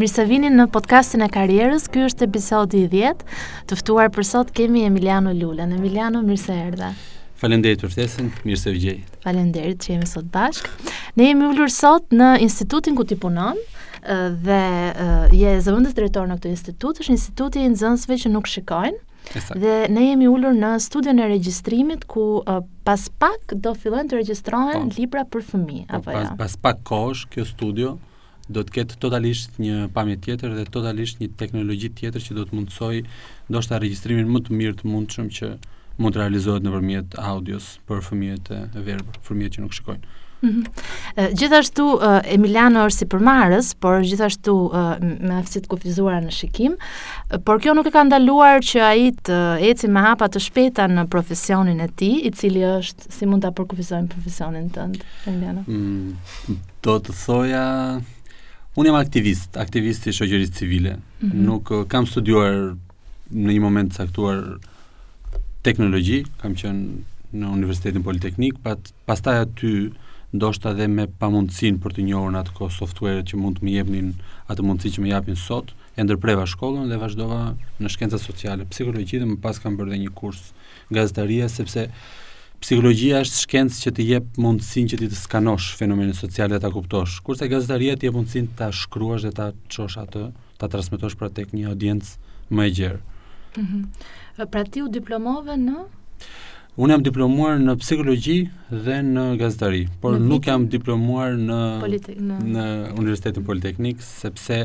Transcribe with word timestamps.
Mirë 0.00 0.08
se 0.16 0.24
vini 0.24 0.48
në 0.48 0.64
podcastin 0.72 1.20
e 1.20 1.26
karierës. 1.28 1.84
Ky 1.92 2.06
është 2.06 2.24
episodi 2.24 2.78
10. 2.88 3.18
Të 3.68 3.76
ftuar 3.82 4.08
për 4.14 4.24
sot 4.24 4.52
kemi 4.56 4.80
Emiliano 4.86 5.34
Lula. 5.36 5.66
Emiliano, 5.68 6.22
mirë 6.24 6.40
se 6.40 6.56
erdha. 6.56 6.88
Faleminderit 7.40 7.82
për 7.84 7.92
ftesën. 7.92 8.30
Mirë 8.48 8.56
se 8.62 8.72
vjej. 8.72 8.94
Faleminderit 9.26 9.84
që 9.84 9.90
jemi 9.92 10.08
sot 10.08 10.24
bashk. 10.32 10.70
Ne 11.20 11.26
jemi 11.28 11.44
ulur 11.50 11.68
sot 11.74 12.08
në 12.16 12.30
institutin 12.46 12.96
ku 12.96 13.04
ti 13.10 13.18
punon 13.20 13.60
dhe 14.46 14.60
je 15.36 15.52
zëvendës 15.66 15.92
drejtor 15.98 16.30
në 16.30 16.38
këtë 16.40 16.54
institut. 16.54 17.02
Është 17.04 17.14
instituti 17.18 17.60
i 17.60 17.68
nxënësve 17.74 18.16
që 18.24 18.32
nuk 18.32 18.48
shikojnë. 18.48 18.96
Dhe 19.60 19.74
ne 19.92 20.06
jemi 20.14 20.30
ulur 20.32 20.56
në 20.56 20.78
studion 20.80 21.20
e 21.20 21.28
regjistrimit 21.34 22.08
ku 22.08 22.38
uh, 22.40 22.62
pas 22.88 23.04
pak 23.20 23.52
do 23.52 23.76
fillojnë 23.76 24.08
të 24.14 24.22
regjistrohen 24.22 24.88
po. 24.88 24.96
libra 24.96 25.26
për 25.30 25.44
fëmijë 25.50 25.84
po, 25.90 25.98
apo 25.98 26.16
jo. 26.16 26.24
Pas 26.24 26.38
pas 26.46 26.56
pak 26.68 26.80
kohësh 26.88 27.26
kjo 27.34 27.44
studio 27.52 27.98
do 28.50 28.64
të 28.66 28.74
ketë 28.76 28.98
totalisht 29.02 29.60
një 29.62 29.86
pamje 29.94 30.16
tjetër 30.24 30.56
dhe 30.58 30.66
totalisht 30.74 31.22
një 31.22 31.30
teknologji 31.40 31.92
tjetër 32.00 32.24
që 32.26 32.38
do 32.40 32.46
të 32.48 32.58
mundësoj 32.58 33.00
ndoshta 33.50 33.78
regjistrimin 33.82 34.30
më 34.34 34.44
të 34.48 34.58
mirë 34.62 34.80
të 34.82 34.88
mundshëm 34.90 35.28
që 35.36 35.52
mund 36.00 36.16
të 36.16 36.22
realizohet 36.24 36.64
nëpërmjet 36.66 37.18
audios 37.20 37.76
për 37.88 38.02
fëmijët 38.08 38.50
e 38.56 38.60
verbër, 38.76 39.18
fëmijët 39.26 39.56
që 39.58 39.64
nuk 39.66 39.76
shikojnë. 39.78 40.16
Uhum. 40.40 40.62
Gjithashtu 41.36 41.84
Emiliano 42.32 42.86
është 42.88 43.02
si 43.02 43.06
përmarës, 43.12 43.66
por 43.76 43.98
gjithashtu 44.08 44.54
me 45.04 45.34
aftësit 45.36 45.66
kufizuar 45.68 46.22
në 46.24 46.30
shikim, 46.32 46.78
por 47.44 47.60
kjo 47.60 47.74
nuk 47.76 47.90
e 47.90 47.92
ka 47.92 48.06
ndaluar 48.08 48.64
që 48.64 48.80
a 48.80 48.94
i 48.96 49.10
të 49.18 49.36
eci 49.68 49.90
me 49.92 50.00
hapa 50.06 50.30
të 50.32 50.40
shpeta 50.40 50.86
në 50.88 51.04
profesionin 51.12 51.84
e 51.84 51.90
ti, 51.92 52.08
i 52.24 52.32
cili 52.32 52.64
është 52.64 53.12
si 53.18 53.28
mund 53.28 53.44
të 53.44 53.50
apërkufizojnë 53.52 54.08
profesionin 54.14 54.72
të 54.72 54.86
ndë, 54.94 55.02
Emiliano? 55.28 55.66
Mm, 55.68 56.56
do 56.88 56.96
të 57.04 57.18
thoja 57.20 57.66
Unë 58.78 58.86
jam 58.86 58.96
aktivist, 59.02 59.56
aktivist 59.58 60.04
i 60.06 60.12
shoqërisë 60.14 60.52
civile. 60.60 60.92
Mm 60.98 61.30
-hmm. 61.30 61.46
Nuk 61.46 61.70
eh, 61.74 61.84
kam 61.90 62.06
studiuar 62.06 62.76
në 63.34 63.54
një 63.56 63.60
moment 63.62 63.92
caktuar 63.92 64.60
teknologji, 65.66 66.20
kam 66.38 66.54
qenë 66.54 66.84
në 67.40 67.50
Universitetin 67.54 68.02
Politeknik, 68.02 68.58
pat, 68.62 68.92
pastaj 69.06 69.40
aty 69.42 69.90
ndoshta 70.34 70.72
dhe 70.74 70.86
me 70.88 71.06
pamundësinë 71.18 71.80
për 71.82 71.94
të 71.96 72.04
njohur 72.06 72.36
atë 72.38 72.54
kohë 72.54 72.76
softuerët 72.78 73.26
që 73.32 73.36
mund 73.42 73.58
të 73.58 73.64
më 73.66 73.70
jepnin 73.76 74.14
atë 74.46 74.62
mundësi 74.62 74.92
që 74.96 75.00
më 75.02 75.08
japin 75.10 75.36
sot, 75.36 75.74
e 75.98 76.02
ndërpreva 76.06 76.46
shkollën 76.46 76.88
dhe 76.90 76.98
vazhdova 77.02 77.40
në 77.80 77.88
shkencat 77.90 78.20
sociale, 78.22 78.64
psikologji 78.70 79.18
dhe 79.18 79.26
më 79.30 79.36
pas 79.42 79.58
kam 79.58 79.76
bërë 79.78 79.90
dhe 79.90 80.00
një 80.04 80.10
kurs 80.14 80.54
gazetaria 80.90 81.48
sepse 81.48 81.90
Psikologjia 82.60 83.20
është 83.24 83.38
shkencë 83.40 83.78
që 83.82 83.90
të 83.96 84.04
jep 84.06 84.38
mundësinë 84.44 84.90
që 84.92 84.96
ti 85.00 85.06
të 85.08 85.16
skanosh 85.18 85.68
fenomenet 85.80 86.18
sociale 86.18 86.52
dhe 86.54 86.60
ta 86.64 86.68
kuptosh. 86.74 87.16
Kurse 87.24 87.48
gazetaria 87.48 87.94
të 87.96 88.08
jep 88.08 88.16
mundësinë 88.18 88.50
ta 88.58 88.68
shkruash 88.82 89.24
dhe 89.24 89.32
ta 89.38 89.46
çosh 89.76 89.96
atë, 90.02 90.26
ta 90.60 90.68
transmetosh 90.74 91.16
pra 91.20 91.30
tek 91.38 91.54
një 91.56 91.70
audiencë 91.70 92.52
më 92.60 92.66
e 92.66 92.74
gjerë. 92.80 93.00
Mhm. 93.56 93.64
Mm 93.64 94.18
pra 94.50 94.62
ti 94.64 94.80
u 94.80 94.86
diplomove 94.88 95.52
në 95.60 95.82
Unë 96.80 96.94
jam 96.94 97.02
diplomuar 97.04 97.58
në 97.60 97.74
psikologi 97.82 98.34
dhe 98.84 98.94
në 99.04 99.22
gazetari, 99.36 99.82
por 100.00 100.14
në 100.14 100.20
nuk 100.30 100.46
jam 100.48 100.62
diplomuar 100.72 101.34
në, 101.36 101.56
Politec, 101.82 102.14
në 102.24 102.36
në 102.54 102.62
Universitetin 102.94 103.44
Politeknik 103.44 104.00
sepse 104.00 104.62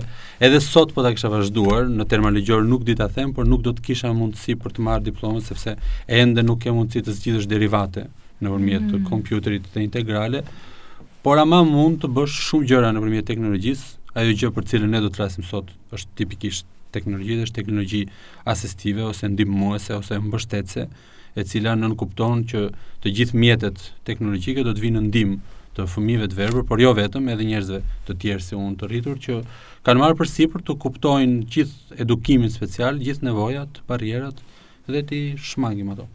edhe 0.47 0.61
sot 0.63 0.93
po 0.95 1.03
ta 1.03 1.09
kisha 1.11 1.27
vazhduar 1.33 1.89
në 1.91 2.05
terma 2.13 2.29
ligjor 2.31 2.61
nuk 2.63 2.85
di 2.87 2.93
ta 2.95 3.09
them, 3.11 3.33
por 3.35 3.43
nuk 3.51 3.65
do 3.65 3.73
të 3.75 3.83
kisha 3.89 4.13
mundësi 4.15 4.55
për 4.63 4.77
të 4.77 4.85
marr 4.87 5.03
diplomën 5.09 5.43
sepse 5.43 5.73
ende 6.21 6.45
nuk 6.47 6.61
kam 6.63 6.77
mundësi 6.79 7.03
të 7.09 7.15
zgjidhësh 7.17 7.49
derivate 7.51 8.05
nëpërmjet 8.45 8.85
mm. 8.93 9.01
kompjuterit 9.11 9.65
të 9.73 9.81
integrale, 9.83 10.45
por 11.25 11.41
ama 11.43 11.59
mund 11.67 11.99
të 12.05 12.11
bësh 12.15 12.37
shumë 12.47 12.69
gjëra 12.71 12.93
nëpërmjet 12.95 13.27
teknologjisë, 13.33 13.89
ajo 14.21 14.37
gjë 14.39 14.53
për 14.55 14.69
cilën 14.71 14.95
ne 14.95 15.03
do 15.03 15.11
të 15.11 15.19
flasim 15.19 15.43
sot 15.43 15.75
është 15.91 16.15
tipikisht 16.21 16.71
teknologjia, 16.95 17.41
është 17.49 17.59
teknologji 17.59 18.05
asistive 18.55 19.03
ose 19.11 19.27
ndihmuese 19.35 19.97
ose 19.99 20.21
mbështetëse 20.29 20.87
e 21.35 21.43
cila 21.43 21.75
nënkupton 21.77 22.45
që 22.49 22.59
të 23.03 23.11
gjithë 23.19 23.39
mjetet 23.43 23.81
teknologjike 24.07 24.63
do 24.65 24.73
të 24.77 24.85
vinë 24.85 24.97
në 25.01 25.07
ndim 25.09 25.33
të 25.75 25.85
fëmijëve 25.91 26.29
të 26.31 26.37
verbër, 26.39 26.63
por 26.69 26.79
jo 26.79 26.93
vetëm, 26.95 27.27
edhe 27.33 27.47
njerëzve 27.49 27.81
të 28.07 28.15
tjerë 28.21 28.45
si 28.45 28.55
unë 28.55 28.77
të 28.79 28.89
rritur 28.91 29.19
që 29.25 29.35
kanë 29.87 30.01
marrë 30.03 30.19
përsipër 30.21 30.63
të 30.69 30.77
kuptojnë 30.85 31.39
gjithë 31.51 31.99
edukimin 32.07 32.51
special, 32.55 33.01
gjithë 33.03 33.27
nevojat, 33.27 33.81
barrierat 33.91 34.39
dhe 34.87 35.03
të 35.09 35.19
shmangim 35.49 35.91
ato. 35.95 36.07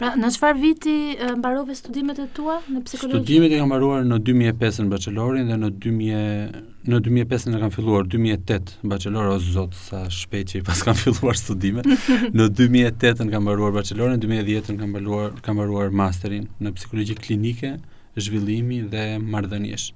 Pra, 0.00 0.12
në 0.18 0.28
çfarë 0.34 0.60
viti 0.62 0.92
mbarove 1.38 1.74
studimet 1.76 2.18
e 2.22 2.26
tua 2.34 2.58
në 2.66 2.82
psikologji? 2.86 3.20
Studimet 3.24 3.54
e 3.56 3.60
kam 3.60 3.70
mbaruar 3.70 4.04
në 4.06 4.18
2005 4.26 4.82
në 4.86 4.90
bachelorin 4.92 5.48
dhe 5.50 5.58
në 5.60 5.70
2000 5.84 6.60
në 6.82 6.98
2005 7.06 7.52
në 7.54 7.58
kam 7.62 7.70
filluar 7.76 8.08
2008 8.10 8.72
në 8.82 8.90
bachelor 8.94 9.30
o 9.30 9.36
zot 9.42 9.76
sa 9.78 10.02
shpejt 10.10 10.50
që 10.54 10.58
i 10.60 10.64
pas 10.66 10.82
kam 10.86 10.98
filluar 10.98 11.38
studimet. 11.38 11.86
në 12.36 12.48
2008 12.56 13.26
në 13.28 13.36
kam 13.36 13.46
mbaruar 13.46 13.74
bachelorin, 13.78 14.18
në 14.18 14.24
2010 14.26 14.76
në 14.78 14.82
kam 14.82 14.94
mbaruar 14.96 15.36
kam 15.46 15.58
mbaruar 15.60 15.94
masterin 16.02 16.48
në 16.62 16.74
psikologji 16.78 17.18
klinike, 17.22 17.76
zhvillimi 18.18 18.82
dhe 18.92 19.06
marrëdhënies. 19.22 19.90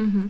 Mhm. 0.00 0.28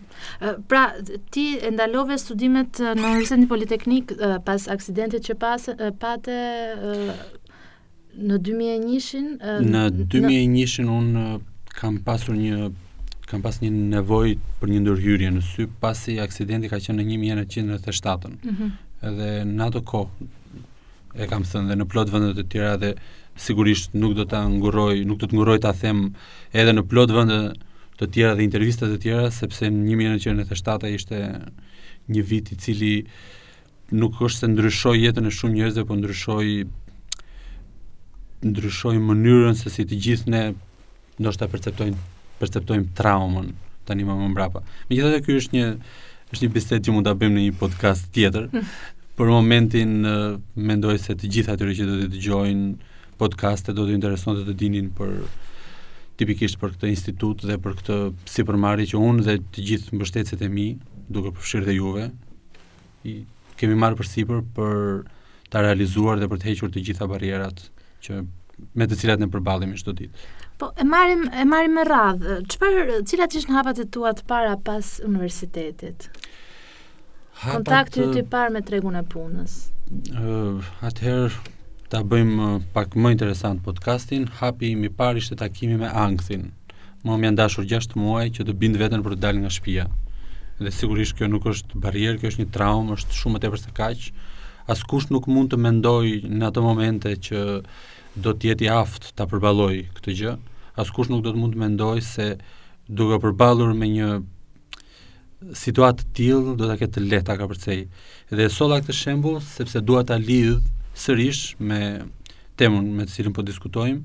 Pra 0.67 0.89
ti 1.31 1.45
ndalove 1.71 2.17
studimet 2.19 2.81
në 2.83 2.99
Universitetin 3.05 3.47
Politeknik 3.53 4.17
pas 4.45 4.67
aksidentit 4.73 5.23
që 5.31 5.37
pas, 5.39 5.69
pate 6.03 6.35
Në 8.19 8.39
2001 8.43 9.37
uh, 9.39 9.61
në 9.63 9.85
2001 10.11 10.85
në... 10.85 10.89
un 10.91 11.47
kam 11.81 12.01
pasur 12.05 12.35
një 12.37 12.71
kam 13.31 13.43
pasur 13.45 13.63
një 13.69 13.89
nevojë 13.95 14.35
për 14.59 14.73
një 14.73 14.81
ndërhyrje 14.85 15.29
në 15.37 15.43
sy 15.47 15.69
pasi 15.81 16.17
aksidenti 16.21 16.67
ka 16.73 16.81
qenë 16.83 16.99
në 16.99 17.07
1997-n. 17.15 18.41
Ëh. 18.43 18.71
Dhe 19.15 19.29
në 19.47 19.69
ato 19.69 19.83
kohë 19.87 20.27
e 21.23 21.29
kam 21.31 21.47
thënë 21.47 21.71
dhe 21.71 21.77
në 21.79 21.87
plot 21.93 22.11
vëndet 22.11 22.39
të 22.41 22.45
tjera 22.53 22.73
dhe 22.83 22.91
sigurisht 23.41 23.95
nuk 23.95 24.17
do 24.19 24.27
ta 24.29 24.43
nguroj, 24.51 25.05
nuk 25.07 25.21
do 25.23 25.31
të 25.31 25.39
nguroj 25.39 25.61
ta 25.63 25.71
them 25.73 26.09
edhe 26.53 26.75
në 26.75 26.85
plot 26.91 27.15
vende 27.15 27.39
të 28.01 28.11
tjera 28.15 28.35
dhe 28.35 28.45
intervistat 28.49 28.91
të 28.93 28.99
tjera 29.07 29.31
sepse 29.35 29.71
në 29.71 29.95
1997 29.95 30.99
ishte 30.99 31.23
një 32.11 32.25
vit 32.27 32.51
i 32.51 32.59
cili 32.59 32.95
nuk 33.95 34.19
është 34.23 34.45
se 34.45 34.51
ndryshoi 34.53 34.99
jetën 35.05 35.27
e 35.27 35.31
shumë 35.35 35.55
njerëzve, 35.57 35.85
por 35.87 35.99
ndryshoi 35.99 36.53
ndryshoj 38.43 38.97
mënyrën 39.05 39.53
se 39.59 39.69
si 39.71 39.85
të 39.85 39.97
gjithë 40.05 40.31
ne 40.33 40.39
ndoshta 41.21 41.45
perceptojmë 41.53 41.99
perceptojmë 42.41 42.95
traumën 42.97 43.51
tani 43.85 44.07
më 44.09 44.15
më 44.21 44.29
mbrapa. 44.33 44.63
Megjithatë 44.89 45.21
ky 45.27 45.35
është 45.41 45.57
një 45.57 45.65
është 46.33 46.45
një 46.47 46.53
bisedë 46.55 46.85
që 46.87 46.95
mund 46.95 47.09
ta 47.09 47.13
bëjmë 47.21 47.35
në 47.37 47.43
një 47.49 47.57
podcast 47.61 48.07
tjetër. 48.17 48.47
Hmm. 48.55 48.71
Për 49.19 49.29
momentin 49.35 49.93
mendoj 50.57 50.97
se 51.03 51.13
të 51.21 51.29
gjithë 51.35 51.53
atyre 51.53 51.75
që 51.77 51.89
do 51.91 51.99
të 52.01 52.07
dëgjojnë 52.15 52.69
podcast-e 53.21 53.75
do 53.77 53.85
të 53.85 53.99
intereson 53.99 54.39
të 54.39 54.47
të 54.49 54.55
dinin 54.63 54.89
për 54.97 55.13
tipikisht 56.23 56.57
për 56.63 56.73
këtë 56.79 56.89
institut 56.95 57.45
dhe 57.49 57.59
për 57.65 57.77
këtë 57.83 57.99
sipërmarrje 58.37 58.89
që 58.95 59.03
unë 59.11 59.27
dhe 59.27 59.35
të 59.53 59.67
gjithë 59.69 59.99
mbështetësit 59.99 60.47
e 60.47 60.49
mi, 60.55 60.69
duke 61.13 61.35
përfshirë 61.37 61.69
dhe 61.69 61.77
juve, 61.77 62.07
i 63.09 63.19
kemi 63.61 63.77
marrë 63.85 64.01
përsipër 64.01 64.41
për 64.57 65.05
ta 65.53 65.61
realizuar 65.67 66.17
dhe 66.23 66.31
për 66.31 66.41
të 66.41 66.51
hequr 66.53 66.73
të 66.73 66.87
gjitha 66.89 67.09
barrierat 67.11 67.67
që 68.07 68.21
me 68.77 68.87
të 68.91 68.97
cilat 69.03 69.21
ne 69.23 69.29
përballemi 69.33 69.79
çdo 69.81 69.95
ditë. 69.97 70.27
Po 70.61 70.69
e 70.81 70.85
marrim 70.85 71.23
e 71.33 71.47
marrim 71.49 71.77
me 71.79 71.85
radhë. 71.89 72.37
Çfarë 72.53 72.99
cilat 73.09 73.37
ishin 73.39 73.57
hapat 73.57 73.81
e 73.85 73.87
tua 73.95 74.13
të 74.19 74.27
para 74.29 74.57
pas 74.67 74.95
universitetit? 75.07 76.11
Hapat, 77.41 77.55
Kontakti 77.55 78.03
të... 78.03 78.21
i 78.21 78.27
parë 78.29 78.55
me 78.57 78.61
tregun 78.69 78.99
e 79.01 79.05
punës. 79.09 79.55
Ëh, 79.91 80.21
uh, 80.21 80.71
atëherë 80.85 81.31
ta 81.91 82.03
bëjmë 82.07 82.51
pak 82.77 82.93
më 82.95 83.15
interesant 83.17 83.65
podcastin. 83.65 84.29
Hapi 84.41 84.75
im 84.77 84.85
i 84.87 84.93
parë 85.01 85.23
ishte 85.23 85.39
takimi 85.41 85.79
me 85.81 85.89
Ankthin. 85.89 86.51
Më 87.03 87.17
më 87.17 87.31
janë 87.31 87.41
dashur 87.41 87.65
6 87.67 87.97
muaj 87.97 88.27
që 88.37 88.45
të 88.47 88.57
bind 88.61 88.77
veten 88.79 89.01
për 89.07 89.17
të 89.17 89.23
dalë 89.25 89.45
nga 89.47 89.53
shtëpia. 89.57 89.87
Dhe 90.61 90.71
sigurisht 90.77 91.17
kjo 91.17 91.31
nuk 91.33 91.47
është 91.49 91.81
barrierë, 91.81 92.19
kjo 92.21 92.35
është 92.35 92.45
një 92.45 92.53
traumë, 92.53 92.99
është 93.01 93.17
shumë 93.23 93.39
më 93.39 93.43
tepër 93.47 93.63
se 93.63 93.73
kaq 93.81 94.11
askush 94.71 95.09
nuk 95.11 95.27
mund 95.33 95.51
të 95.53 95.59
mendoj 95.59 96.07
në 96.31 96.47
atë 96.51 96.63
momente 96.63 97.13
që 97.27 97.41
do 98.23 98.33
të 98.35 98.51
jetë 98.53 98.67
i 98.67 98.71
aftë 98.73 99.13
ta 99.19 99.27
përballoj 99.31 99.75
këtë 99.99 100.15
gjë. 100.21 100.35
Askush 100.81 101.11
nuk 101.11 101.25
do 101.27 101.33
të 101.35 101.41
mund 101.43 101.57
të 101.57 101.63
mendoj 101.65 101.97
se 102.07 102.29
duke 103.01 103.19
përballur 103.25 103.75
me 103.79 103.89
një 103.91 104.11
situatë 105.57 106.05
të 106.07 106.17
tillë 106.21 106.55
do 106.61 106.69
ta 106.71 106.77
ketë 106.81 107.03
lehtë 107.11 107.33
ka 107.33 107.39
kapërcej. 107.43 107.81
Dhe 108.31 108.49
solla 108.53 108.81
këtë 108.83 108.97
shembull 109.01 109.41
sepse 109.43 109.83
dua 109.89 110.05
ta 110.09 110.19
lidh 110.21 110.63
sërish 111.01 111.57
me 111.59 111.81
temën 112.61 112.91
me 112.99 113.07
të 113.09 113.15
cilën 113.17 113.35
po 113.35 113.45
diskutojmë. 113.47 114.05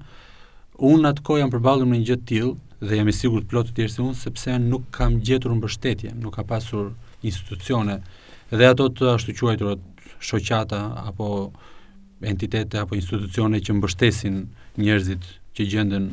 Unë 0.91 1.11
atë 1.13 1.39
jam 1.41 1.51
përballur 1.53 1.88
me 1.89 2.00
një 2.01 2.09
gjë 2.09 2.21
të 2.23 2.29
tillë 2.33 2.53
dhe 2.85 3.00
jam 3.00 3.09
i 3.09 3.15
sigurt 3.15 3.45
plot 3.50 3.69
të 3.69 3.77
tjerë 3.77 3.94
se 3.97 4.03
unë 4.06 4.19
sepse 4.23 4.57
nuk 4.63 4.89
kam 4.97 5.19
gjetur 5.25 5.53
mbështetje, 5.59 6.15
nuk 6.25 6.33
ka 6.39 6.44
pasur 6.50 6.94
institucione 7.25 8.00
dhe 8.53 8.68
ato 8.69 8.88
të 8.94 9.13
ashtu 9.15 9.33
shoqata 10.25 10.80
apo 11.07 11.27
entitete 12.25 12.75
apo 12.81 12.94
institucione 13.00 13.57
që 13.66 13.75
mbështesin 13.77 14.36
njerëzit 14.86 15.24
që 15.56 15.63
gjenden 15.72 16.06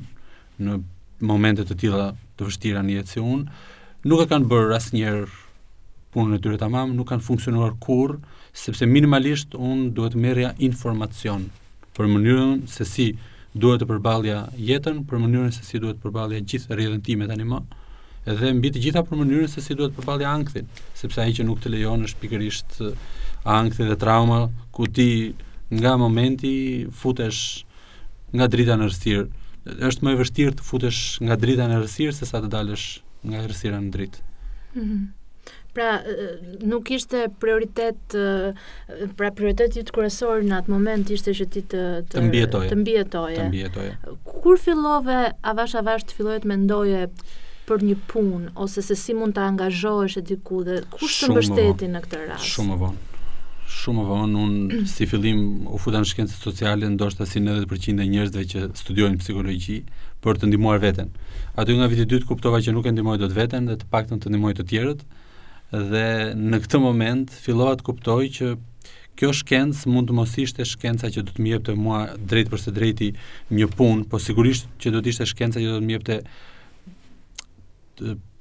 në 0.62 0.74
momente 1.28 1.64
të 1.66 1.76
tilla 1.80 2.06
të 2.36 2.48
vështira 2.50 2.82
në 2.82 2.96
jetë 2.98 3.12
si 3.14 3.22
unë, 3.22 3.44
nuk 4.08 4.22
e 4.24 4.28
kanë 4.30 4.48
bërë 4.50 4.80
njerë 4.98 5.24
punën 6.12 6.36
e 6.36 6.40
tyre 6.44 6.58
tamam, 6.60 6.92
nuk 6.96 7.08
kanë 7.12 7.24
funksionuar 7.24 7.72
kurrë, 7.80 8.18
sepse 8.52 8.84
minimalisht 8.90 9.54
unë 9.56 9.92
duhet 9.96 10.12
të 10.12 10.20
merrja 10.24 10.50
informacion 10.68 11.46
për 11.96 12.10
mënyrën 12.12 12.66
se 12.72 12.84
si 12.88 13.06
duhet 13.54 13.80
të 13.82 13.88
përballja 13.92 14.42
jetën, 14.58 14.98
për 15.08 15.22
mënyrën 15.22 15.54
se 15.56 15.64
si 15.64 15.80
duhet 15.80 15.96
të 16.00 16.04
përballja 16.06 16.42
gjithë 16.50 16.74
rrjedhën 16.76 17.04
time 17.06 17.28
tani 17.30 17.46
më. 17.48 17.62
Uh, 17.62 17.81
edhe 18.28 18.52
mbi 18.54 18.70
të 18.74 18.82
gjitha 18.86 19.02
për 19.08 19.18
mënyrën 19.18 19.50
se 19.50 19.62
si 19.64 19.74
duhet 19.76 19.94
përballi 19.96 20.26
ankthin, 20.28 20.68
sepse 20.98 21.20
ai 21.24 21.32
që 21.34 21.46
nuk 21.48 21.62
të 21.64 21.72
lejon 21.74 22.06
është 22.06 22.20
pikërisht 22.22 22.78
eh, 22.86 22.98
ankthi 23.42 23.88
dhe 23.88 23.96
trauma 23.98 24.44
ku 24.72 24.86
ti 24.86 25.08
nga 25.72 25.96
momenti 25.98 26.54
futesh 26.92 27.62
nga 28.36 28.46
drita 28.48 28.78
në 28.78 28.86
rrësir. 28.88 29.26
Është 29.62 30.04
më 30.04 30.12
e 30.16 30.20
vështirë 30.20 30.54
të 30.58 30.64
futesh 30.66 31.00
nga 31.22 31.36
drita 31.38 31.66
në 31.70 31.80
rrësir 31.82 32.14
sesa 32.16 32.40
të 32.44 32.48
dalësh 32.54 32.86
nga 33.30 33.42
rrësira 33.44 33.80
në 33.84 33.92
dritë. 33.96 34.22
Mm 34.76 34.84
-hmm. 34.86 35.02
Pra 35.72 36.00
eh, 36.00 36.64
nuk 36.68 36.90
ishte 36.90 37.26
prioritet 37.40 38.14
eh, 38.14 39.10
pra 39.16 39.30
prioriteti 39.30 39.80
i 39.80 39.84
kryesor 39.84 40.42
në 40.44 40.56
atë 40.62 40.70
moment 40.70 41.10
ishte 41.10 41.32
që 41.38 41.46
ti 41.50 41.60
të 41.60 41.82
të 42.14 42.24
mbijetoje. 42.28 42.70
Të 42.70 42.76
mbijetoje. 43.46 43.96
Kur 44.24 44.58
fillove 44.58 45.32
avash 45.42 45.74
avash 45.74 46.04
të 46.04 46.14
filloje 46.16 46.40
të 46.44 46.46
mendoje 46.48 47.06
për 47.72 47.84
një 47.88 47.94
punë 48.10 48.50
ose 48.60 48.82
se 48.84 48.96
si 49.00 49.14
mund 49.16 49.34
të 49.36 49.42
angazhohesh 49.52 50.18
e 50.20 50.24
diku 50.28 50.60
dhe 50.66 50.78
kush 50.92 51.22
të 51.24 51.32
mbështeti 51.32 51.88
në 51.94 52.02
këtë 52.04 52.20
rast. 52.28 52.46
Shumë 52.52 52.76
e 52.76 52.78
vonë. 52.82 53.02
Shumë 53.72 54.02
e 54.04 54.08
vonë 54.10 54.42
unë 54.46 54.80
si 54.94 55.06
fillim 55.08 55.44
u 55.72 55.78
futa 55.80 56.02
në 56.02 56.10
shkencat 56.10 56.42
sociale 56.48 56.90
ndoshta 56.92 57.26
si 57.28 57.40
90% 57.40 58.04
e 58.04 58.08
njerëzve 58.12 58.44
që 58.52 58.64
studiojnë 58.82 59.20
psikologji 59.22 59.78
për 60.24 60.42
të 60.42 60.50
ndihmuar 60.50 60.82
veten. 60.82 61.14
Aty 61.58 61.78
nga 61.78 61.88
viti 61.90 62.04
2 62.04 62.10
dytë 62.12 62.28
kuptova 62.28 62.60
që 62.62 62.74
nuk 62.76 62.86
e 62.86 62.92
ndihmoj 62.92 63.16
dot 63.22 63.32
veten, 63.36 63.66
dhe 63.72 63.78
të 63.80 63.88
paktën 63.92 64.20
të 64.22 64.32
ndihmoj 64.32 64.52
të 64.60 64.68
tjerët. 64.70 65.00
Dhe 65.72 66.06
në 66.36 66.60
këtë 66.66 66.82
moment 66.84 67.32
fillova 67.46 67.78
të 67.80 67.88
kuptoj 67.88 68.26
që 68.38 68.52
Kjo 69.12 69.28
shkencë 69.36 69.90
mund 69.92 70.08
të 70.08 70.14
mos 70.16 70.30
ishte 70.40 70.64
shkenca 70.64 71.10
që 71.12 71.20
do 71.28 71.34
të 71.36 71.42
më 71.44 71.50
jepte 71.50 71.74
mua 71.76 71.98
drejt 72.16 72.48
për 72.48 72.60
së 72.62 72.72
drejti 72.78 73.10
një 73.52 73.66
punë, 73.76 74.06
por 74.08 74.22
sigurisht 74.24 74.70
që 74.80 74.92
do 74.94 75.02
të 75.04 75.10
ishte 75.12 75.26
shkenca 75.28 75.60
që 75.60 75.68
do 75.74 75.82
të 75.82 75.84
më 75.84 75.92
jepte 75.98 76.16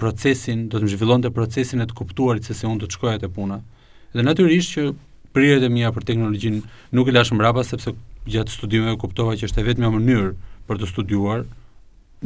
procesin, 0.01 0.65
do 0.71 0.79
të 0.79 0.83
më 0.87 0.91
zhvillonte 0.95 1.31
procesin 1.35 1.81
e 1.81 1.85
të 1.87 1.95
kuptuarit 1.97 2.45
se 2.47 2.55
si 2.57 2.67
unë 2.69 2.81
do 2.83 2.87
të 2.89 2.95
shkoja 2.97 3.21
te 3.23 3.29
puna. 3.31 3.59
Dhe 4.15 4.25
natyrisht 4.25 4.73
që 4.77 4.85
prirjet 5.35 5.63
e 5.65 5.69
mia 5.71 5.91
për 5.95 6.05
teknologjin 6.09 6.61
nuk 6.95 7.07
e 7.09 7.13
lashëm 7.15 7.37
mbrapa 7.39 7.63
sepse 7.67 7.93
gjatë 8.29 8.55
studimeve 8.55 8.97
kuptova 9.01 9.35
që 9.37 9.49
është 9.49 9.61
e 9.61 9.67
vetmja 9.69 9.91
mënyrë 9.93 10.31
për 10.67 10.81
të 10.81 10.89
studiuar 10.91 11.45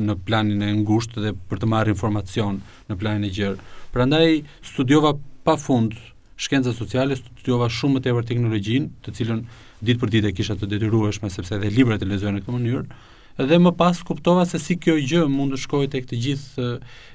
në 0.05 0.15
planin 0.27 0.63
e 0.65 0.71
ngushtë 0.81 1.23
dhe 1.23 1.33
për 1.49 1.61
të 1.63 1.69
marrë 1.71 1.95
informacion 1.95 2.61
në 2.89 2.97
planin 2.99 3.27
e 3.29 3.33
gjerë. 3.37 3.59
Prandaj 3.95 4.39
studiova 4.67 5.13
pafund 5.47 5.93
shkenca 6.39 6.73
sociale, 6.75 7.15
studiova 7.15 7.67
shumë 7.71 7.99
më 7.99 8.05
tepër 8.07 8.25
teknologjin, 8.31 8.87
të 9.05 9.13
cilën 9.19 9.43
ditë 9.85 10.01
për 10.01 10.13
ditë 10.15 10.31
e 10.31 10.33
kisha 10.35 10.57
të 10.59 10.67
detyrueshme 10.73 11.29
sepse 11.31 11.55
edhe 11.59 11.71
librat 11.77 12.03
e 12.03 12.09
lexoja 12.09 12.33
në 12.35 12.41
këtë 12.43 12.55
mënyrë. 12.57 12.83
Uh, 12.85 13.14
dhe 13.43 13.57
më 13.59 13.71
pas 13.75 13.99
kuptova 14.07 14.45
se 14.47 14.59
si 14.63 14.77
kjo 14.79 14.95
gjë 15.03 15.25
mund 15.27 15.51
të 15.55 15.59
shkojë 15.65 15.91
tek 15.91 16.05
të 16.07 16.19
gjithë 16.25 16.67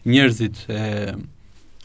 njerëzit 0.07 0.67
e 0.69 0.83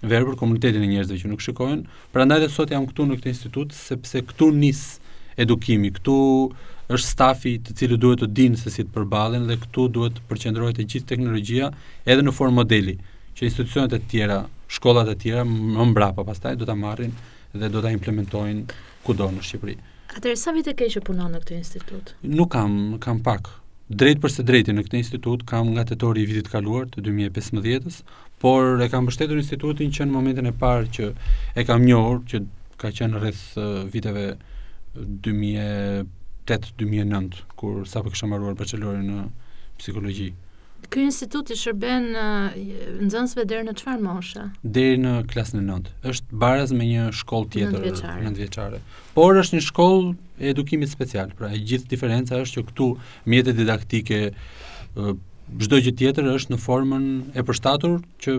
verbër 0.05 0.35
komunitetin 0.37 0.83
e 0.83 0.89
njerëzve 0.91 1.17
që 1.21 1.31
nuk 1.31 1.41
shikojnë. 1.41 1.85
Prandaj 2.11 2.41
edhe 2.43 2.49
sot 2.51 2.73
jam 2.75 2.83
këtu 2.89 3.05
në 3.07 3.17
këtë 3.21 3.31
institut 3.31 3.71
sepse 3.75 4.21
këtu 4.27 4.49
nis 4.53 4.81
edukimi. 5.39 5.93
Këtu 5.95 6.17
është 6.91 7.07
stafi 7.09 7.55
i 7.57 7.61
cili 7.75 7.97
duhet 7.97 8.25
të 8.25 8.29
dinë 8.37 8.59
se 8.59 8.73
si 8.75 8.83
të 8.85 8.91
përballen 8.93 9.47
dhe 9.49 9.55
këtu 9.63 9.87
duhet 9.95 10.19
të 10.19 10.25
përqendrohet 10.29 10.77
të 10.81 10.85
gjithë 10.91 11.09
teknologjia 11.15 11.71
edhe 12.03 12.21
në 12.27 12.35
formë 12.37 12.59
modeli 12.59 12.97
që 13.35 13.47
institucionet 13.47 13.95
e 13.97 14.03
tjera, 14.11 14.41
shkollat 14.67 15.09
e 15.15 15.17
tjera 15.23 15.45
më 15.47 15.89
mbrapa 15.93 16.27
pastaj 16.27 16.59
do 16.59 16.67
ta 16.69 16.75
marrin 16.75 17.15
dhe 17.55 17.69
do 17.71 17.81
ta 17.83 17.89
implementojnë 17.95 18.77
kudo 19.05 19.31
në 19.31 19.41
Shqipëri. 19.47 19.75
Atëherë 20.15 20.39
sa 20.39 20.53
vite 20.55 20.75
ke 20.77 20.91
që 20.91 21.01
punon 21.07 21.31
në 21.35 21.41
këtë 21.43 21.57
institut? 21.63 22.13
Nuk 22.21 22.51
kam, 22.53 22.73
kam 23.03 23.19
pak, 23.25 23.49
drejt 23.89 24.19
për 24.23 24.29
së 24.33 24.43
drejti 24.47 24.71
në 24.73 24.83
këtë 24.87 24.97
institut 24.97 25.41
kam 25.49 25.67
nga 25.75 25.83
tetori 25.85 26.21
i 26.23 26.25
vitit 26.29 26.47
kaluar 26.49 26.85
të 26.89 27.01
2015-s, 27.05 28.01
por 28.41 28.81
e 28.81 28.87
kam 28.89 29.03
mbështetur 29.05 29.37
institutin 29.41 29.91
që 29.93 30.03
në 30.07 30.11
momentin 30.15 30.45
e 30.49 30.53
parë 30.57 30.89
që 30.95 31.05
e 31.61 31.65
kam 31.67 31.81
njohur 31.85 32.19
që 32.29 32.41
ka 32.81 32.87
qenë 32.97 33.17
rreth 33.21 33.43
viteve 33.93 34.25
2008-2009 34.97 37.33
kur 37.59 37.85
sapo 37.87 38.09
kisha 38.13 38.27
për 38.33 38.57
bachelorin 38.59 39.05
në 39.11 39.27
psikologji. 39.79 40.31
Ky 40.89 41.05
institut 41.11 41.49
i 41.49 41.55
shërben 41.57 42.05
në 42.13 42.25
nxënësve 43.07 43.45
deri 43.47 43.65
në 43.67 43.73
çfarë 43.79 44.03
moshe? 44.03 44.41
Deri 44.61 44.99
në 45.01 45.13
klasën 45.31 45.59
e 45.59 45.63
9. 45.65 45.89
Është 46.11 46.39
baraz 46.43 46.73
me 46.75 46.87
një 46.87 47.07
shkollë 47.21 47.49
tjetër 47.55 47.87
9 48.25 48.39
vjeçare. 48.39 48.81
Por 49.15 49.39
është 49.41 49.57
një 49.57 49.63
shkollë 49.69 50.11
e 50.43 50.51
edukimit 50.53 50.91
special. 50.91 51.31
Pra 51.39 51.49
e 51.55 51.61
gjithë 51.63 51.89
diferenca 51.93 52.41
është 52.43 52.59
që 52.59 52.65
këtu 52.69 52.89
mjetet 53.31 53.59
didaktike 53.59 54.19
çdo 54.95 55.81
gjë 55.85 55.95
tjetër 56.01 56.31
është 56.35 56.55
në 56.55 56.61
formën 56.65 57.09
e 57.39 57.45
përshtatur 57.47 57.99
që 58.25 58.37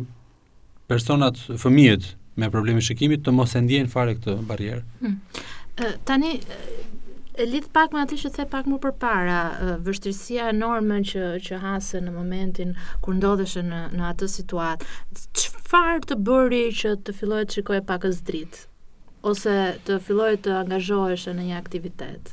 personat 0.90 1.40
fëmijët 1.62 2.12
me 2.37 2.50
probleme 2.52 2.82
shikimit 2.84 3.25
të 3.26 3.32
mos 3.34 3.56
e 3.56 3.64
ndjejnë 3.64 3.90
fare 3.94 4.16
këtë 4.19 4.38
barrierë. 4.50 4.82
Hmm. 5.02 5.19
Tani 6.08 6.38
E 7.37 7.44
lidh 7.44 7.67
pak 7.69 7.93
me 7.93 8.00
atë 8.00 8.17
që 8.17 8.29
the 8.35 8.44
pak 8.49 8.65
më 8.71 8.77
përpara, 8.81 9.41
vështirësia 9.85 10.47
e 10.49 10.55
normën 10.56 11.03
që 11.05 11.25
që 11.47 11.59
hasën 11.61 12.06
në 12.09 12.12
momentin 12.15 12.71
kur 13.05 13.12
ndodheshën 13.19 13.67
në 13.69 13.81
në 13.93 14.06
atë 14.11 14.29
situatë. 14.35 14.87
Çfarë 15.37 15.99
të 16.09 16.17
bëri 16.25 16.61
që 16.81 16.94
të 17.05 17.12
filloje 17.19 17.44
të 17.50 17.59
shikoje 17.59 17.83
pak 17.91 18.06
as 18.09 18.23
drit? 18.25 18.62
Ose 19.29 19.53
të 19.85 19.99
filloje 20.06 20.38
të 20.47 20.55
angazhohesh 20.62 21.27
në 21.37 21.44
një 21.50 21.59
aktivitet? 21.61 22.33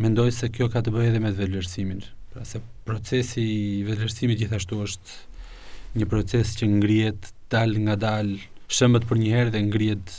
Mendoj 0.00 0.32
se 0.40 0.48
kjo 0.54 0.70
ka 0.72 0.80
të 0.86 0.94
bëjë 0.94 1.10
edhe 1.10 1.20
me 1.26 1.34
vlerësimin, 1.36 2.00
pra 2.32 2.46
se 2.48 2.62
procesi 2.88 3.44
i 3.58 3.84
vlerësimit 3.90 4.40
gjithashtu 4.40 4.80
është 4.88 6.00
një 6.00 6.08
proces 6.14 6.54
që 6.56 6.70
ngrihet 6.78 7.28
dal 7.52 7.76
nga 7.84 7.98
dal, 8.08 8.32
shëmbët 8.72 9.04
për 9.10 9.20
një 9.20 9.30
herë 9.36 9.54
dhe 9.58 9.64
ngrihet 9.68 10.16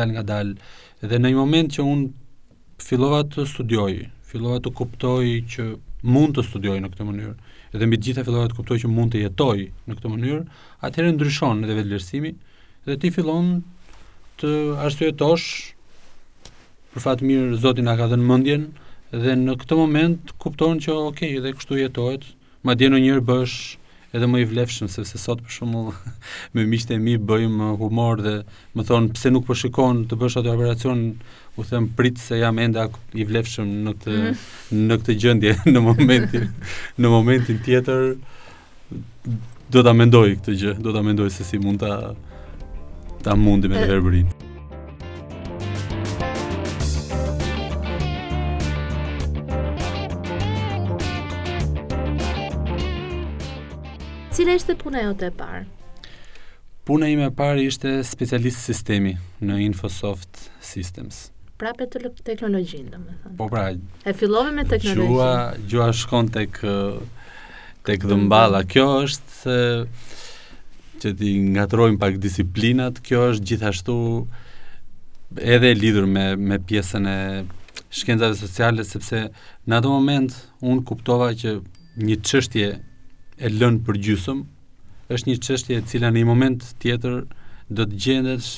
dal 0.00 0.10
nga 0.16 0.26
dal. 0.32 0.54
Dhe 1.04 1.22
në 1.22 1.30
një 1.30 1.38
moment 1.44 1.78
që 1.78 1.86
unë 1.94 2.10
fillova 2.82 3.22
të 3.26 3.44
studioj, 3.50 4.08
fillova 4.26 4.58
të 4.62 4.72
kuptoj 4.76 5.26
që 5.54 5.66
mund 6.04 6.34
të 6.36 6.44
studioj 6.48 6.80
në 6.82 6.90
këtë 6.92 7.06
mënyrë, 7.08 7.34
edhe 7.74 7.86
mbi 7.88 7.98
të 7.98 8.06
gjitha 8.08 8.24
fillova 8.26 8.50
të 8.50 8.58
kuptoj 8.58 8.78
që 8.84 8.90
mund 8.90 9.14
të 9.14 9.22
jetoj 9.24 9.58
në 9.88 9.96
këtë 9.98 10.12
mënyrë, 10.14 10.40
atëherë 10.84 11.12
ndryshon 11.16 11.62
edhe 11.64 11.76
vetëlirësimi 11.78 12.34
dhe 12.88 12.98
ti 13.00 13.10
fillon 13.14 13.52
të 14.40 14.50
arsyetosh 14.84 15.46
për 16.94 17.04
fat 17.06 17.22
mirë 17.24 17.60
Zoti 17.62 17.82
na 17.86 17.96
ka 17.98 18.10
dhënë 18.10 18.28
mendjen 18.30 18.68
dhe 19.14 19.36
në 19.38 19.56
këtë 19.62 19.78
moment 19.78 20.34
kupton 20.42 20.82
që 20.84 20.92
ok, 20.98 21.24
edhe 21.40 21.54
kështu 21.56 21.78
jetohet, 21.80 22.26
madje 22.66 22.90
në 22.92 23.00
një 23.02 23.14
herë 23.14 23.26
bësh 23.30 23.56
edhe 24.14 24.26
më 24.30 24.44
i 24.44 24.44
vlefshëm 24.46 24.86
sepse 24.90 25.18
sot 25.18 25.40
për 25.42 25.54
shumë 25.56 25.80
me 26.54 26.66
miqtë 26.70 26.98
e 26.98 27.00
mi 27.02 27.16
bëjmë 27.18 27.72
humor 27.80 28.20
dhe 28.22 28.34
më 28.78 28.84
thon 28.86 29.08
pse 29.16 29.32
nuk 29.34 29.46
po 29.48 29.56
shikon 29.58 30.04
të 30.10 30.18
bësh 30.20 30.38
atë 30.38 30.52
operacion 30.52 31.00
u 31.56 31.64
them 31.64 31.88
prit 31.96 32.18
se 32.18 32.38
jam 32.38 32.58
ende 32.58 32.82
i 33.14 33.24
vlefshëm 33.28 33.68
në 33.86 33.92
këtë 33.94 34.14
mm. 34.16 34.38
në 34.90 34.96
këtë 35.00 35.14
gjendje 35.22 35.52
në 35.74 35.80
momentin 35.82 36.48
në 36.98 37.10
momentin 37.12 37.60
tjetër 37.64 38.14
do 39.70 39.82
ta 39.86 39.92
mendoj 39.94 40.34
këtë 40.40 40.54
gjë, 40.60 40.72
do 40.82 40.90
ta 40.94 41.02
mendoj 41.02 41.28
se 41.34 41.46
si 41.46 41.60
mund 41.62 41.82
ta 41.82 42.14
ta 43.24 43.34
mundi 43.38 43.68
me 43.70 43.80
verbrin. 43.86 44.26
Cila 54.34 54.56
ishte 54.58 54.74
puna 54.76 55.00
jote 55.06 55.30
e 55.30 55.32
parë? 55.38 55.62
Puna 56.84 57.06
ime 57.08 57.30
e 57.30 57.32
parë 57.32 57.62
ishte 57.70 57.94
specialist 58.04 58.66
sistemi 58.66 59.14
në 59.40 59.62
Infosoft 59.70 60.50
Systems 60.60 61.28
prapë 61.62 61.86
të 61.92 62.10
teknologjinë, 62.26 62.90
domethënë. 62.94 63.36
Po 63.38 63.46
pra, 63.52 63.64
e 64.10 64.14
fillove 64.18 64.52
me 64.56 64.64
teknologjinë. 64.68 65.10
Gjua, 65.10 65.34
gjua 65.70 65.88
shkon 65.94 66.30
tek 66.34 66.60
tek 67.84 68.00
dhëmballa. 68.08 68.62
Kjo 68.64 68.84
është 69.04 69.34
se 69.42 69.58
që 71.02 71.10
ti 71.20 71.34
ngatrojmë 71.52 71.98
pak 72.00 72.14
disiplinat, 72.22 73.00
kjo 73.04 73.26
është 73.34 73.48
gjithashtu 73.50 73.96
edhe 75.36 75.70
e 75.70 75.76
lidhur 75.76 76.06
me 76.08 76.30
me 76.38 76.56
pjesën 76.62 77.08
e 77.12 77.18
shkencave 77.94 78.38
sociale 78.38 78.86
sepse 78.88 79.20
në 79.68 79.78
atë 79.80 79.90
moment 79.92 80.34
un 80.64 80.80
kuptova 80.88 81.28
që 81.38 81.58
një 82.06 82.16
çështje 82.28 82.66
e 83.44 83.50
lënë 83.52 83.84
për 83.86 84.00
gjysmë 84.06 85.14
është 85.14 85.30
një 85.30 85.38
çështje 85.46 85.78
e 85.82 85.86
cila 85.90 86.08
në 86.10 86.22
një 86.22 86.30
moment 86.30 86.66
tjetër 86.82 87.20
do 87.68 87.84
të 87.90 88.00
gjendesh 88.06 88.50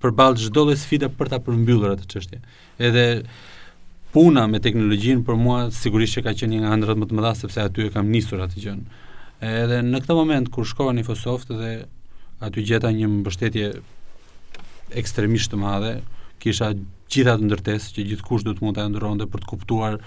përballë 0.00 0.40
çdo 0.46 0.62
lloj 0.66 0.78
sfide 0.80 1.08
për 1.18 1.30
ta 1.34 1.38
përmbyllur 1.44 1.92
atë 1.94 2.06
çështje. 2.14 2.38
Edhe 2.80 3.04
puna 4.14 4.46
me 4.50 4.60
teknologjinë 4.64 5.22
për 5.28 5.38
mua 5.38 5.58
sigurisht 5.76 6.16
që 6.16 6.22
ka 6.26 6.32
qenë 6.40 6.54
një 6.56 6.62
nga 6.64 6.72
ëndrrat 6.76 7.00
më 7.02 7.08
të 7.10 7.18
mëdha 7.18 7.32
sepse 7.38 7.62
aty 7.66 7.84
e 7.88 7.92
kam 7.94 8.08
nisur 8.12 8.40
atë 8.42 8.62
gjën. 8.64 8.80
Edhe 9.48 9.82
në 9.86 10.00
këtë 10.04 10.16
moment 10.18 10.50
kur 10.52 10.66
shkova 10.68 10.94
në 10.96 11.04
Fosoft 11.06 11.52
dhe 11.52 11.72
aty 12.46 12.64
gjeta 12.66 12.90
një 12.96 13.08
mbështetje 13.18 13.68
ekstremisht 15.00 15.52
të 15.52 15.60
madhe, 15.62 15.92
kisha 16.42 16.72
gjitha 17.12 17.36
të 17.38 17.46
ndërtesë 17.50 17.94
që 17.96 18.06
gjithkusht 18.12 18.48
do 18.48 18.56
të 18.56 18.64
mund 18.64 18.80
të 18.80 18.88
ndërron 18.94 19.20
dhe 19.20 19.28
për 19.30 19.44
të 19.44 19.50
kuptuar 19.52 19.98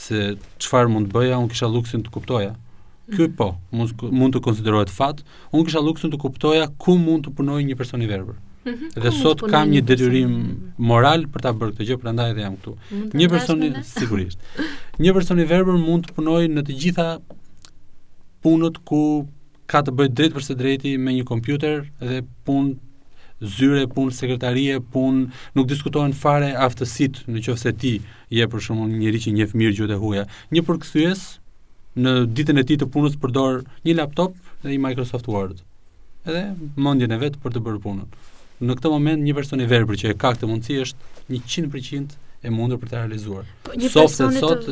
se 0.00 0.20
qëfar 0.62 0.88
mund 0.90 1.10
të 1.10 1.16
bëja, 1.18 1.40
unë 1.42 1.50
kisha 1.52 1.68
luksin 1.68 2.04
të 2.06 2.14
kuptoja. 2.14 2.54
Ky 3.10 3.26
po, 3.36 3.56
mund 3.74 4.36
të 4.36 4.38
konsiderohet 4.46 4.92
fat, 4.94 5.24
unë 5.50 5.66
kisha 5.66 5.82
luksin 5.82 6.12
të 6.14 6.20
kuptoja 6.22 6.70
ku 6.80 6.94
mund 6.96 7.26
të 7.26 7.34
punoj 7.40 7.58
një 7.66 7.74
person 7.76 8.06
i 8.06 8.08
verbër. 8.10 8.38
Mhm. 8.70 9.02
Dhe 9.02 9.10
sot 9.22 9.40
kam 9.52 9.70
një 9.74 9.82
detyrim 9.88 10.32
moral 10.90 11.24
për 11.34 11.44
ta 11.46 11.52
bërë 11.58 11.74
këtë 11.76 11.88
gjë, 11.90 11.98
prandaj 12.02 12.28
edhe 12.34 12.44
jam 12.46 12.56
këtu. 12.60 12.74
Një 13.20 13.30
person 13.32 13.64
sigurisht. 13.98 14.44
Një 15.04 15.14
person 15.16 15.42
i 15.42 15.46
verbër 15.50 15.78
mund 15.86 16.08
të 16.08 16.16
punojë 16.18 16.50
në 16.54 16.64
të 16.68 16.76
gjitha 16.84 17.06
punët 18.44 18.78
ku 18.88 19.02
ka 19.70 19.82
të 19.86 19.94
bëjë 19.98 20.14
drejt 20.18 20.36
përse 20.36 20.56
drejti 20.58 20.94
me 20.98 21.14
një 21.18 21.26
kompjuter 21.28 21.84
dhe 22.02 22.22
punë 22.46 22.78
zyre, 23.56 23.86
punë 23.94 24.12
sekretarie, 24.12 24.76
punë 24.92 25.26
nuk 25.56 25.68
diskutohen 25.70 26.12
fare 26.12 26.50
aftësit 26.66 27.22
në 27.28 27.44
qofë 27.46 27.72
ti 27.80 27.94
je 28.36 28.48
për 28.52 28.64
shumë 28.66 28.88
njëri 28.94 29.22
që 29.26 29.34
njëfë 29.38 29.60
mirë 29.60 29.76
gjutë 29.80 29.96
e 29.96 30.00
huja. 30.02 30.26
Një 30.54 30.64
përkthyes 30.68 31.24
në 32.00 32.12
ditën 32.36 32.60
e 32.62 32.66
ti 32.68 32.76
të 32.80 32.88
punës 32.94 33.16
përdor 33.22 33.62
një 33.88 33.96
laptop 33.98 34.36
dhe 34.62 34.74
i 34.76 34.78
Microsoft 34.82 35.26
Word 35.32 35.64
edhe 36.28 36.42
mendjen 36.76 37.14
e 37.16 37.16
vet 37.22 37.38
për 37.40 37.54
të 37.54 37.60
bërë 37.64 37.78
punën 37.86 38.08
në 38.68 38.74
këtë 38.76 38.90
moment 38.92 39.22
një 39.24 39.34
person 39.36 39.62
i 39.64 39.68
verbër 39.70 39.98
që 40.02 40.10
e 40.12 40.16
ka 40.20 40.34
këtë 40.34 40.48
mundësi 40.50 40.78
është 40.84 41.28
100% 41.32 42.18
e 42.44 42.50
mundur 42.52 42.78
për 42.80 42.90
të 42.92 42.98
realizuar. 43.04 43.46
Po, 43.64 43.72
një 43.76 43.90
soft 43.92 44.20
sot, 44.40 44.68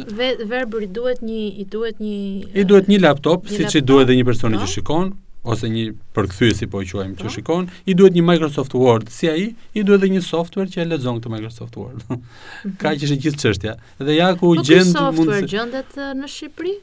verbër 0.49 0.85
i 0.87 0.90
duhet 0.99 1.23
një 1.25 1.38
i 1.64 1.64
duhet 1.75 2.00
një 2.02 2.16
i 2.62 2.66
duhet 2.68 2.90
një 2.92 3.00
laptop, 3.07 3.47
një 3.49 3.61
siç 3.62 3.78
i 3.80 3.83
duhet 3.90 4.07
edhe 4.09 4.18
një 4.21 4.26
personi 4.30 4.57
no? 4.57 4.62
që 4.62 4.68
po. 4.68 4.75
shikon 4.76 5.11
ose 5.49 5.68
një 5.73 5.85
përkthyesi 6.16 6.66
po 6.68 6.83
e 6.85 6.88
quajmë 6.90 7.14
no? 7.16 7.21
që 7.23 7.28
po. 7.30 7.35
shikon, 7.38 7.68
i 7.88 7.95
duhet 7.97 8.16
një 8.18 8.25
Microsoft 8.28 8.75
Word, 8.76 9.09
si 9.14 9.30
ai, 9.33 9.47
i 9.73 9.85
duhet 9.87 10.02
edhe 10.02 10.11
një 10.16 10.25
software 10.26 10.68
që 10.73 10.83
e 10.85 10.88
lexon 10.90 11.21
këtë 11.21 11.33
Microsoft 11.37 11.78
Word. 11.80 12.02
Mhm. 12.12 12.75
ka 12.83 12.92
që 12.99 13.09
është 13.09 13.21
gjithë 13.25 13.40
çështja. 13.47 13.76
Dhe 14.09 14.18
ja 14.18 14.30
ku 14.37 14.52
po, 14.57 14.64
gjend 14.66 14.90
mund 14.90 14.97
të 14.97 15.07
software 15.07 15.49
gjendet 15.54 15.97
në 16.23 16.33
Shqipëri? 16.35 16.76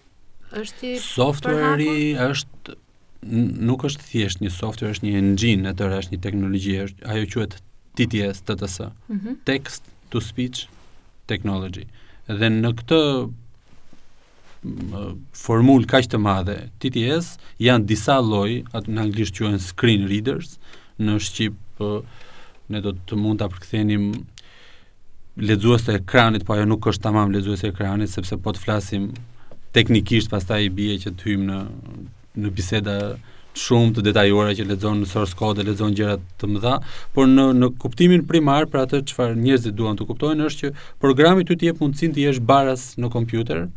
Është 0.62 0.92
i 0.94 0.96
software 1.02 1.94
është 2.32 2.80
nuk 3.24 3.86
është 3.88 4.04
thjesht 4.12 4.42
një 4.44 4.52
software, 4.54 4.94
është 4.96 5.08
një 5.08 5.16
engine, 5.20 5.70
e 5.70 5.74
tërë 5.78 6.00
është 6.02 6.16
një 6.16 6.22
teknologji, 6.26 6.76
është 6.86 7.10
ajo 7.12 7.30
quhet 7.34 7.58
TTS, 7.96 8.42
TTS. 8.48 8.80
Mm 9.12 9.20
-hmm. 9.20 9.36
Text 9.46 9.84
to 10.10 10.22
Speech 10.22 10.68
Technology. 11.28 11.86
Dhe 12.28 12.48
në 12.50 12.72
këtë 12.78 13.02
formul 15.34 15.86
kaq 15.86 16.06
të 16.10 16.18
madhe, 16.18 16.70
TTS 16.82 17.38
janë 17.62 17.86
disa 17.86 18.20
lloj, 18.22 18.64
atë 18.74 18.88
në 18.92 19.02
anglisht 19.02 19.38
quhen 19.38 19.60
screen 19.60 20.08
readers, 20.08 20.60
në 21.00 21.20
shqip 21.20 21.54
ne 22.70 22.82
do 22.82 22.92
të 22.92 23.16
mund 23.16 23.40
ta 23.40 23.48
përkthenim 23.48 24.26
lexues 25.38 25.84
të 25.84 25.96
ekranit, 26.02 26.44
po 26.46 26.54
ajo 26.54 26.66
nuk 26.66 26.86
është 26.88 27.02
tamam 27.02 27.32
lexues 27.32 27.62
të 27.62 27.68
ekranit 27.68 28.10
sepse 28.10 28.38
po 28.38 28.52
të 28.54 28.60
flasim 28.60 29.14
teknikisht 29.74 30.30
pastaj 30.30 30.64
i 30.64 30.70
bie 30.70 30.98
që 30.98 31.10
të 31.12 31.24
hyjmë 31.24 31.46
në 31.46 31.60
në 32.40 32.52
biseda 32.56 32.96
shumë 33.56 33.94
të 33.96 34.04
detajuara 34.10 34.52
që 34.58 34.66
lexon 34.68 35.00
në 35.04 35.08
source 35.08 35.36
code, 35.40 35.64
lexon 35.64 35.94
gjëra 35.96 36.18
të 36.40 36.50
mëdha, 36.52 36.74
por 37.16 37.30
në 37.32 37.46
në 37.56 37.70
kuptimin 37.80 38.26
primar 38.28 38.68
për 38.72 38.82
atë 38.84 39.04
çfarë 39.14 39.38
njerëzit 39.40 39.78
duan 39.80 39.96
të 39.96 40.10
kuptojnë 40.10 40.50
është 40.50 40.64
që 40.64 40.88
programi 41.00 41.46
ty 41.48 41.56
të 41.56 41.70
jep 41.70 41.80
mundësinë 41.84 42.16
të 42.18 42.26
jesh 42.26 42.42
baras 42.50 42.90
në 43.00 43.12
kompjuter 43.16 43.68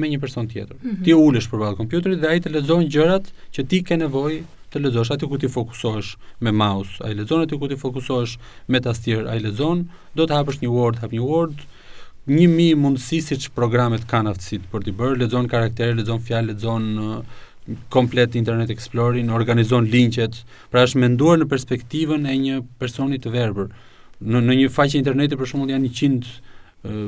me 0.00 0.06
një 0.08 0.20
person 0.22 0.48
tjetër. 0.48 0.76
Mm 0.80 0.88
-hmm. 0.90 1.04
Ti 1.04 1.12
ulesh 1.14 1.48
përballë 1.50 1.76
kompjuterit 1.80 2.20
dhe 2.22 2.28
ai 2.32 2.40
të 2.40 2.52
lexon 2.56 2.88
gjërat 2.94 3.24
që 3.54 3.66
ti 3.68 3.82
ke 3.84 3.96
nevojë 3.96 4.40
të 4.72 4.78
lexosh, 4.80 5.10
aty 5.12 5.26
ku 5.28 5.36
ti 5.38 5.48
fokusohesh 5.48 6.16
me 6.40 6.50
mouse, 6.52 6.92
ai 7.04 7.12
lexon 7.14 7.42
aty 7.42 7.58
ku 7.58 7.68
ti 7.68 7.76
fokusohesh 7.76 8.38
me 8.68 8.80
tastier, 8.80 9.26
ai 9.26 9.40
lexon, 9.40 9.88
do 10.16 10.24
të 10.26 10.34
hapësh 10.38 10.60
një 10.62 10.70
Word, 10.70 10.96
hap 11.04 11.12
një 11.12 11.20
Word. 11.20 11.58
1000 12.28 12.76
mundësi 12.76 13.20
siç 13.22 13.48
programet 13.54 14.04
kanë 14.06 14.30
aftësitë 14.30 14.70
për 14.72 14.80
të 14.84 14.90
bërë, 14.98 15.18
lexon 15.18 15.48
karaktere, 15.48 15.94
lexon 15.98 16.20
fjalë, 16.20 16.46
lexon 16.52 16.84
komplet 17.88 18.34
Internet 18.34 18.70
Explorerin, 18.70 19.28
organizon 19.30 19.86
linqet, 19.90 20.42
pra 20.70 20.82
është 20.86 21.00
menduar 21.02 21.40
në 21.40 21.46
perspektivën 21.50 22.26
e 22.30 22.34
një 22.44 22.58
personit 22.80 23.24
të 23.24 23.32
verbër. 23.34 23.70
Në, 24.20 24.42
në 24.48 24.56
një 24.62 24.70
faqe 24.74 24.98
interneti 25.00 25.38
për 25.40 25.50
shumë 25.52 25.70
janë 25.74 25.92
100 25.92 26.30
uh, 26.30 26.98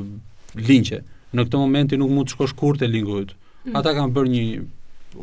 linqe. 0.58 1.02
Në 1.32 1.46
këtë 1.48 1.60
momenti 1.62 1.98
nuk 2.00 2.12
mund 2.12 2.28
të 2.28 2.36
shkosh 2.36 2.54
kur 2.60 2.78
të 2.80 2.88
linguit. 2.92 3.34
Mm. 3.66 3.76
Ata 3.78 3.94
kanë 3.96 4.16
bërë 4.16 4.32
një 4.32 4.62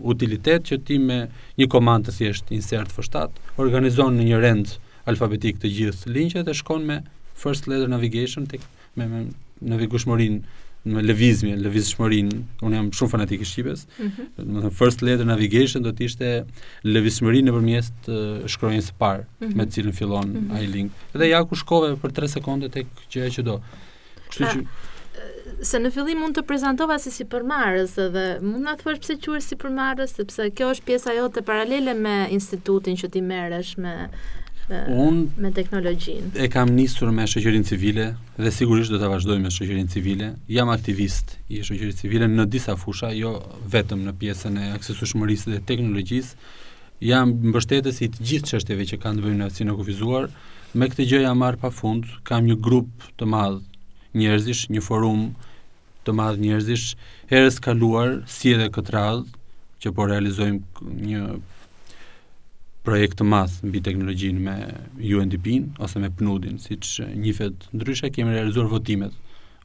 utilitet 0.09 0.67
që 0.69 0.79
ti 0.85 0.99
me 1.01 1.23
një 1.59 1.69
komandë 1.73 2.09
të 2.11 2.15
thjesht 2.19 2.51
insert 2.53 2.93
fështat, 2.93 3.33
organizon 3.61 4.17
në 4.19 4.27
një 4.27 4.41
rend 4.43 4.75
alfabetik 5.09 5.57
të 5.61 5.71
gjithë 5.75 6.13
linqet 6.13 6.49
e 6.49 6.53
shkon 6.53 6.85
me 6.85 6.99
first 7.33 7.65
letter 7.65 7.89
navigation, 7.89 8.45
tek, 8.45 8.61
me, 8.95 9.07
me 9.07 10.41
me 10.87 11.01
lëvizmi, 11.03 11.51
lëvizshmërinë. 11.59 12.37
Unë 12.63 12.77
jam 12.79 12.89
shumë 12.95 13.11
fanatik 13.13 13.41
i 13.41 13.45
shqipes. 13.49 13.83
Mhm. 13.99 14.27
Do 14.37 14.43
të 14.43 14.61
thënë 14.63 14.73
first 14.79 15.01
letter 15.03 15.25
navigation 15.27 15.83
do 15.83 15.91
të 15.91 16.05
ishte 16.05 16.45
në 16.83 17.45
nëpërmjet 17.45 18.47
shkronjës 18.53 18.85
së 18.87 18.93
parë 19.01 19.25
mm 19.25 19.47
-hmm. 19.47 19.55
me 19.59 19.65
të 19.65 19.75
cilën 19.75 19.93
fillon 19.99 20.27
mm 20.27 20.51
-hmm. 20.51 20.71
link. 20.73 20.91
Dhe 21.13 21.27
ja 21.29 21.43
ku 21.43 21.55
shkove 21.55 21.95
për 22.01 22.11
3 22.19 22.27
sekonda 22.27 22.69
tek 22.69 22.85
gjëja 23.11 23.29
që 23.35 23.41
do. 23.49 23.59
Kështu 24.29 24.39
pra, 24.45 24.53
që 24.53 24.67
se 25.65 25.77
në 25.83 25.91
fillim 25.91 26.17
mund 26.19 26.35
të 26.37 26.43
prezantova 26.47 26.97
se 26.99 27.11
si 27.11 27.25
përmarës 27.25 27.97
edhe 28.05 28.25
mund 28.41 28.63
na 28.63 28.75
thuash 28.79 28.99
pse 28.99 29.13
qurë 29.23 29.41
si 29.41 29.55
përmarës 29.55 30.13
sepse 30.15 30.49
kjo 30.55 30.71
është 30.73 30.85
pjesa 30.85 31.11
jote 31.17 31.41
paralele 31.41 31.93
me 31.93 32.27
institutin 32.31 32.95
që 32.95 33.09
ti 33.11 33.21
merresh 33.21 33.77
me 33.77 34.07
un 34.87 35.29
me 35.37 35.51
teknologjin. 35.51 36.23
E 36.37 36.47
kam 36.51 36.69
nisur 36.75 37.09
me 37.13 37.25
shoqërinë 37.29 37.65
civile 37.69 38.05
dhe 38.37 38.51
sigurisht 38.53 38.91
do 38.93 38.99
ta 39.01 39.09
vazhdoj 39.09 39.39
me 39.41 39.49
shoqërinë 39.53 39.91
civile. 39.93 40.27
Jam 40.51 40.69
aktivist 40.73 41.37
i 41.49 41.63
shoqërisë 41.65 42.01
civile 42.03 42.27
në 42.29 42.45
disa 42.53 42.75
fusha, 42.79 43.09
jo 43.17 43.31
vetëm 43.73 44.03
në 44.07 44.13
pjesën 44.21 44.59
e 44.61 44.67
aksesueshmërisë 44.77 45.55
dhe 45.55 45.59
teknologjisë. 45.71 46.35
Jam 47.09 47.33
mbështetës 47.49 48.01
i 48.05 48.11
të 48.13 48.27
gjithë 48.31 48.51
çështjeve 48.53 48.89
që 48.93 48.99
kanë 49.03 49.19
të 49.21 49.25
bëjnë 49.25 49.41
me 49.41 49.49
aksion 49.49 49.73
e 49.73 49.77
kufizuar. 49.79 50.29
Me 50.77 50.89
këtë 50.91 51.07
gjë 51.09 51.21
jam 51.25 51.39
marr 51.41 51.57
pafund, 51.61 52.05
kam 52.27 52.45
një 52.45 52.59
grup 52.61 53.07
të 53.17 53.25
madh 53.29 53.61
njerëzish, 54.19 54.67
një 54.73 54.81
forum 54.85 55.29
të 56.05 56.13
madh 56.19 56.41
njerëzish, 56.43 56.91
herës 57.31 57.57
kaluar 57.63 58.19
si 58.27 58.53
edhe 58.53 58.67
këtë 58.75 58.95
radhë 58.95 59.39
që 59.79 59.95
po 59.95 60.09
realizojmë 60.09 60.91
një 61.07 61.21
projekt 62.89 63.19
të 63.19 63.25
madh 63.29 63.59
mbi 63.69 63.81
teknologjinë 63.85 64.41
me 64.41 64.53
UNDP-n 65.05 65.65
ose 65.85 65.99
me 66.01 66.07
PNUD-in, 66.17 66.55
siç 66.63 66.95
njihet 67.21 67.67
ndryshe 67.77 68.07
kemi 68.15 68.31
realizuar 68.37 68.65
votimet. 68.71 69.13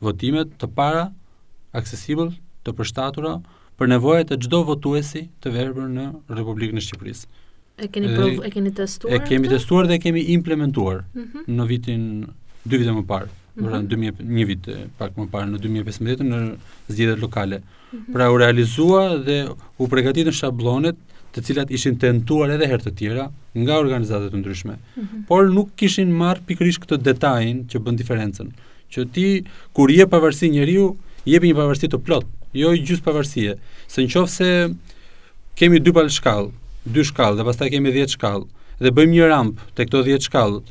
Votimet 0.04 0.50
të 0.60 0.68
para 0.76 1.06
accessible, 1.80 2.32
të 2.66 2.74
përshtatura 2.76 3.38
për 3.78 3.88
nevojat 3.94 4.34
e 4.34 4.38
çdo 4.44 4.60
votuesi 4.68 5.22
të 5.42 5.52
verbër 5.56 5.88
në 5.96 6.04
Republikën 6.36 6.80
e 6.80 6.82
Shqipërisë. 6.84 7.30
E 7.84 7.88
keni 7.94 8.10
provu, 8.12 8.42
e 8.46 8.50
keni 8.54 8.72
testuar? 8.76 9.14
E 9.16 9.22
kemi 9.30 9.48
të? 9.48 9.54
testuar 9.56 9.88
dhe 9.90 9.96
e 9.96 10.02
kemi 10.04 10.20
implementuar 10.36 11.00
mm 11.06 11.22
-hmm. 11.24 11.48
në 11.56 11.64
vitin 11.72 12.02
dy 12.68 12.76
vite 12.82 12.92
më 12.92 13.02
parë, 13.12 13.26
mm 13.26 13.64
-hmm. 13.64 13.86
në 13.86 14.12
2000 14.14 14.36
një 14.36 14.44
vit 14.52 14.68
pak 15.00 15.16
më 15.20 15.26
parë 15.32 15.48
në 15.54 15.62
2015 15.64 16.22
në 16.32 16.38
zgjedhjet 16.92 17.24
lokale. 17.24 17.58
Mm 17.58 17.96
-hmm. 17.96 18.12
Pra 18.12 18.28
u 18.32 18.36
realizua 18.44 19.02
dhe 19.26 19.38
u 19.78 19.84
përgatitën 19.92 20.32
shabllonet 20.40 20.96
të 21.34 21.42
cilat 21.48 21.72
ishin 21.74 21.96
tentuar 21.98 22.52
edhe 22.54 22.66
herë 22.70 22.86
të 22.86 22.92
tjera 23.00 23.24
nga 23.58 23.78
organizatet 23.82 24.30
të 24.34 24.38
ndryshme, 24.42 24.76
mm 24.76 25.00
-hmm. 25.00 25.22
por 25.30 25.48
nuk 25.54 25.72
kishin 25.80 26.12
marrë 26.18 26.44
pikrish 26.48 26.78
këtë 26.84 27.00
detajin 27.08 27.64
që 27.72 27.80
bën 27.84 27.98
diferencen, 27.98 28.52
që 28.94 29.06
ti, 29.14 29.26
kur 29.74 29.90
je 29.90 30.06
pavarësi 30.06 30.50
njeriu, 30.54 30.94
jep 31.26 31.42
një 31.42 31.54
pavarësi 31.58 31.90
të 31.90 32.00
plot, 32.06 32.26
jo 32.54 32.72
i 32.76 32.82
gjusë 32.86 33.06
pavarësie, 33.06 33.56
se 33.90 34.02
në 34.04 34.12
qofë 34.14 34.34
se 34.38 34.50
kemi 35.58 35.82
dy 35.82 35.94
palë 35.96 36.14
shkallë, 36.20 36.50
dy 36.94 37.06
shkallë, 37.10 37.40
dhe 37.40 37.48
pastaj 37.50 37.70
kemi 37.74 37.90
10 37.94 38.14
shkallë, 38.16 38.46
dhe 38.80 38.94
bëjmë 38.94 39.14
një 39.18 39.30
rampë 39.34 39.68
të 39.74 39.88
këto 39.88 40.02
10 40.10 40.28
shkallët, 40.30 40.66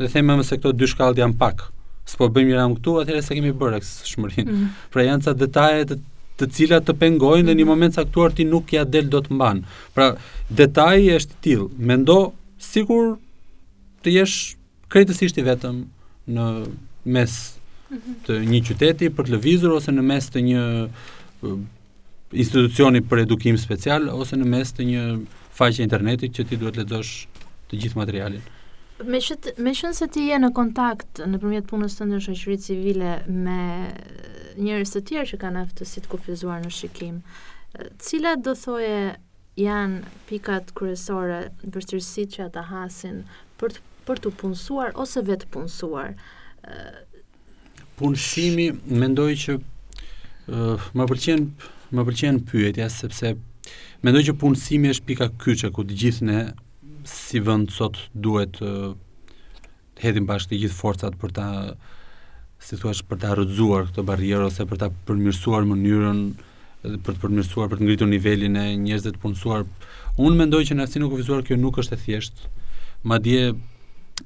dhe 0.00 0.08
themë 0.12 0.38
më 0.40 0.44
se 0.50 0.60
këto 0.60 0.72
dy 0.80 0.86
shkallët 0.92 1.22
janë 1.24 1.38
pak, 1.40 1.68
s'po 2.08 2.28
bëjmë 2.28 2.50
një 2.52 2.56
rampë 2.60 2.78
këtu, 2.80 2.96
atëherë 3.00 3.22
se 3.24 3.36
kemi 3.40 3.52
bërë, 3.56 3.80
kësë 3.80 4.04
Mm 4.18 4.28
-hmm. 4.28 4.68
Pra 4.92 5.02
janë 5.04 5.24
ca 5.24 5.32
detajet 5.32 5.92
të 6.40 6.48
cilat 6.54 6.86
të 6.88 6.94
pengojnë 6.98 7.42
mm. 7.42 7.48
dhe 7.48 7.54
në 7.54 7.60
një 7.62 7.66
moment 7.68 7.96
caktuar 7.98 8.34
ti 8.34 8.46
nuk 8.48 8.72
ja 8.74 8.84
del 8.84 9.10
do 9.12 9.20
të 9.22 9.34
mban. 9.36 9.62
Pra, 9.96 10.12
detaji 10.50 11.12
është 11.18 11.36
i 11.38 11.42
tillë. 11.48 11.68
Mendo 11.90 12.16
sikur 12.70 13.14
të 14.04 14.14
jesh 14.18 14.56
kritikisht 14.92 15.38
i 15.40 15.44
vetëm 15.46 15.82
në 16.34 16.48
mes 17.16 17.36
mhm. 17.92 18.18
të 18.26 18.40
një 18.50 18.62
qyteti 18.68 19.12
për 19.14 19.28
të 19.28 19.36
lëvizur 19.36 19.76
ose 19.78 19.92
në 19.94 20.04
mes 20.10 20.28
të 20.32 20.44
një 20.50 20.64
institucioni 22.44 23.04
për 23.06 23.24
edukim 23.26 23.58
special 23.60 24.08
ose 24.14 24.38
në 24.40 24.48
mes 24.54 24.72
të 24.74 24.88
një 24.90 25.04
faqe 25.54 25.84
internetit 25.84 26.34
që 26.34 26.48
ti 26.50 26.58
duhet 26.58 26.80
të 26.80 26.86
lexosh 26.88 27.12
të 27.70 27.78
gjithë 27.82 28.00
materialin 28.00 28.44
me 29.08 29.18
qëtë, 29.22 29.52
me 29.62 29.72
se 29.74 30.06
ti 30.12 30.26
je 30.30 30.38
në 30.40 30.48
kontakt 30.56 31.20
në 31.28 31.40
përmjet 31.42 31.66
punës 31.68 31.96
të 31.98 32.06
në 32.08 32.18
shëqërit 32.24 32.64
civile 32.66 33.12
me 33.34 33.58
njërës 34.64 34.94
të 34.94 35.02
tjerë 35.08 35.28
që 35.32 35.38
kanë 35.42 35.62
aftësit 35.66 36.06
kufizuar 36.10 36.62
në 36.64 36.70
shikim, 36.72 37.18
cilat 38.00 38.42
do 38.46 38.54
thoje 38.54 39.16
janë 39.58 40.26
pikat 40.28 40.72
kryesore 40.78 41.42
vërstërsit 41.74 42.36
që 42.36 42.46
ata 42.48 42.64
hasin 42.70 43.20
për 43.60 43.76
të, 43.76 43.82
për 44.08 44.22
të 44.24 44.34
punësuar 44.42 44.94
ose 45.04 45.22
vetë 45.28 45.50
punësuar? 45.54 46.14
Punësimi, 47.98 48.70
mendoj 48.98 49.30
që 49.44 49.58
uh, 49.58 50.88
më 50.94 51.10
pëlqen 51.12 51.46
më 51.94 52.04
pëlqen 52.08 52.42
pyetja 52.50 52.88
sepse 52.90 53.34
mendoj 54.04 54.24
që 54.30 54.38
punësimi 54.42 54.90
është 54.94 55.08
pika 55.12 55.28
kyçe 55.44 55.70
ku 55.76 55.84
të 55.88 56.02
gjithë 56.02 56.28
ne 56.30 56.40
si 57.04 57.38
vend 57.40 57.70
sot 57.70 57.96
duhet 58.16 58.58
të 58.58 58.68
hedhim 60.02 60.26
bashkë 60.26 60.52
të 60.54 60.60
gjithë 60.64 60.74
forcat 60.78 61.18
për 61.20 61.34
ta 61.36 61.48
si 62.64 62.76
thuaç 62.80 63.02
për 63.06 63.20
ta 63.20 63.34
rrëzuar 63.36 63.90
këtë 63.90 64.04
barrierë 64.08 64.46
ose 64.48 64.64
për 64.70 64.80
ta 64.82 64.88
përmirësuar 65.08 65.66
mënyrën 65.68 66.22
për 67.04 67.16
të 67.16 67.20
përmirësuar 67.24 67.68
për 67.72 67.80
të 67.82 67.86
ngritur 67.88 68.10
nivelin 68.10 68.56
e 68.60 68.64
njerëzve 68.86 69.12
të 69.14 69.22
punësuar. 69.22 69.66
Unë 70.20 70.38
mendoj 70.40 70.62
që 70.70 70.76
në 70.78 70.84
asnjë 70.88 71.10
kufizuar 71.12 71.44
kjo 71.46 71.56
nuk 71.60 71.78
është 71.80 71.96
e 71.96 72.00
thjeshtë. 72.04 72.50
Madje 73.04 73.54